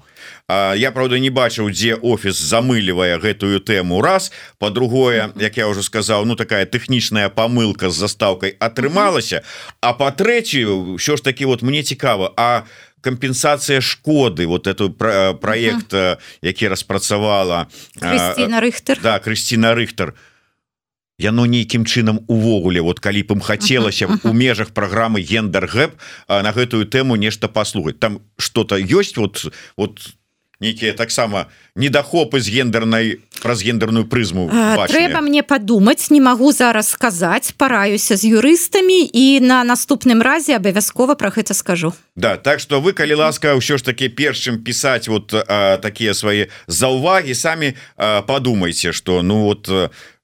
Я 0.49 0.91
правда 0.91 1.19
не 1.19 1.29
бачыў 1.29 1.71
дзе 1.71 1.95
офіс 1.95 2.35
замылівае 2.35 3.19
гэтую 3.19 3.59
тэму 3.63 4.01
раз. 4.01 4.31
По-другое 4.59 5.31
як 5.35 5.57
я 5.57 5.67
уже 5.67 5.83
сказал 5.83 6.25
ну 6.25 6.35
такая 6.35 6.65
тэхнічная 6.65 7.29
помылка 7.29 7.89
з 7.89 7.95
застаўкай 8.03 8.55
атрымалася 8.59 9.43
а 9.81 9.93
по-трэцюю 9.93 10.97
що 10.97 11.15
ж 11.15 11.23
таки 11.23 11.45
вот 11.45 11.61
мне 11.61 11.83
цікава 11.83 12.33
а 12.35 12.59
у 12.59 12.90
кампенсацыя 13.01 13.81
шкоды 13.81 14.47
вот 14.47 14.67
эту 14.67 14.89
про 14.89 15.33
проект 15.33 15.93
uh 15.93 15.97
-huh. 15.97 16.17
які 16.41 16.67
распрацавала 16.67 17.67
рыхтер 18.61 19.01
да 19.01 19.19
Крысціна 19.19 19.75
рыхтер 19.75 20.13
яно 21.17 21.45
нейкім 21.45 21.85
чынам 21.85 22.19
увогуле 22.27 22.81
вот 22.81 22.99
калі 22.99 23.23
б 23.23 23.31
ім 23.31 23.41
хацелася 23.41 24.05
uh 24.05 24.11
-huh. 24.11 24.29
у 24.29 24.33
межах 24.33 24.71
праграмы 24.71 25.21
гендер 25.21 25.65
гэп 25.67 25.91
на 26.29 26.51
гэтую 26.51 26.85
тэму 26.85 27.17
нешта 27.17 27.47
паслухаць 27.47 27.99
там 27.99 28.19
что-то 28.37 28.77
ёсць 28.77 29.17
вот 29.17 29.53
вот 29.77 29.99
нейкія 30.61 30.93
таксама 30.93 31.49
недахопы 31.75 32.39
з 32.39 32.47
гендернай 32.53 33.19
праз 33.41 33.65
гендерную 33.65 34.05
прызму 34.05 34.45
трэба 34.87 35.25
мне 35.25 35.41
падумаць 35.41 36.13
не 36.13 36.21
магу 36.21 36.53
зараз 36.53 36.93
сказаць 36.93 37.57
параюся 37.57 38.15
з 38.15 38.29
юрыстамі 38.29 39.09
і 39.09 39.41
на 39.41 39.65
наступным 39.65 40.21
разе 40.21 40.55
абавязкова 40.61 41.17
про 41.17 41.33
гэта 41.33 41.57
скажу. 41.57 41.93
Да 42.15 42.37
так 42.37 42.59
что 42.59 42.79
вы 42.79 42.93
калі 42.93 43.17
ласка 43.25 43.57
ўсё 43.57 43.81
ж 43.81 43.83
таки 43.83 44.07
першым 44.07 44.61
пісаць 44.61 45.09
вот 45.09 45.33
а, 45.33 45.81
такія 45.81 46.13
свае 46.13 46.53
заўвагі 46.67 47.33
самі 47.33 47.73
подумайте 48.29 48.93
что 48.93 49.25
ну 49.25 49.49
вот 49.49 49.65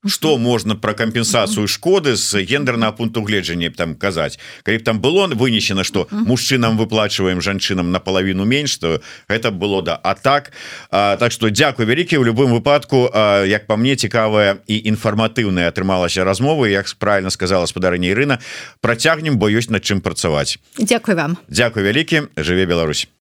что 0.06 0.38
можна 0.38 0.76
про 0.76 0.93
кампенсацыю 0.93 1.68
шкоды 1.68 2.16
з 2.16 2.45
гендернага 2.45 2.91
пункту 2.91 3.24
гледжання 3.24 3.70
там 3.70 3.95
казаць 3.95 4.38
калі 4.64 4.78
б 4.78 4.84
там 4.84 5.02
было 5.02 5.28
вынесена 5.28 5.84
что 5.84 6.08
мужчынам 6.12 6.78
выплачиваем 6.78 7.41
жанчынам 7.41 7.91
наполовину 7.91 8.45
менш 8.45 8.78
то 8.78 9.02
это 9.28 9.52
было 9.52 9.82
да. 9.82 10.00
А 10.04 10.14
так 10.14 10.52
а, 10.91 11.18
так 11.18 11.32
что 11.32 11.50
дзякую 11.50 11.88
вялікі 11.88 12.18
в 12.18 12.26
любым 12.26 12.54
выпадку 12.54 13.10
а, 13.14 13.43
як 13.43 13.66
по 13.68 13.78
мне 13.78 13.95
цікавая 13.95 14.58
і 14.68 14.78
інфарматыўная 14.86 15.68
атрымалася 15.68 16.24
размовы 16.24 16.70
як 16.70 16.86
правильно 17.00 17.30
сказала 17.30 17.66
спадарня 17.66 18.10
Ірына 18.10 18.39
працягнем 18.82 19.38
бо 19.38 19.50
ёсць 19.50 19.70
над 19.70 19.82
чым 19.84 20.02
працаваць 20.02 20.58
Дякую 20.78 21.18
вам. 21.18 21.38
Дякую 21.50 21.86
вялікі 21.86 22.30
жыве 22.38 22.66
Беларусь 22.66 23.08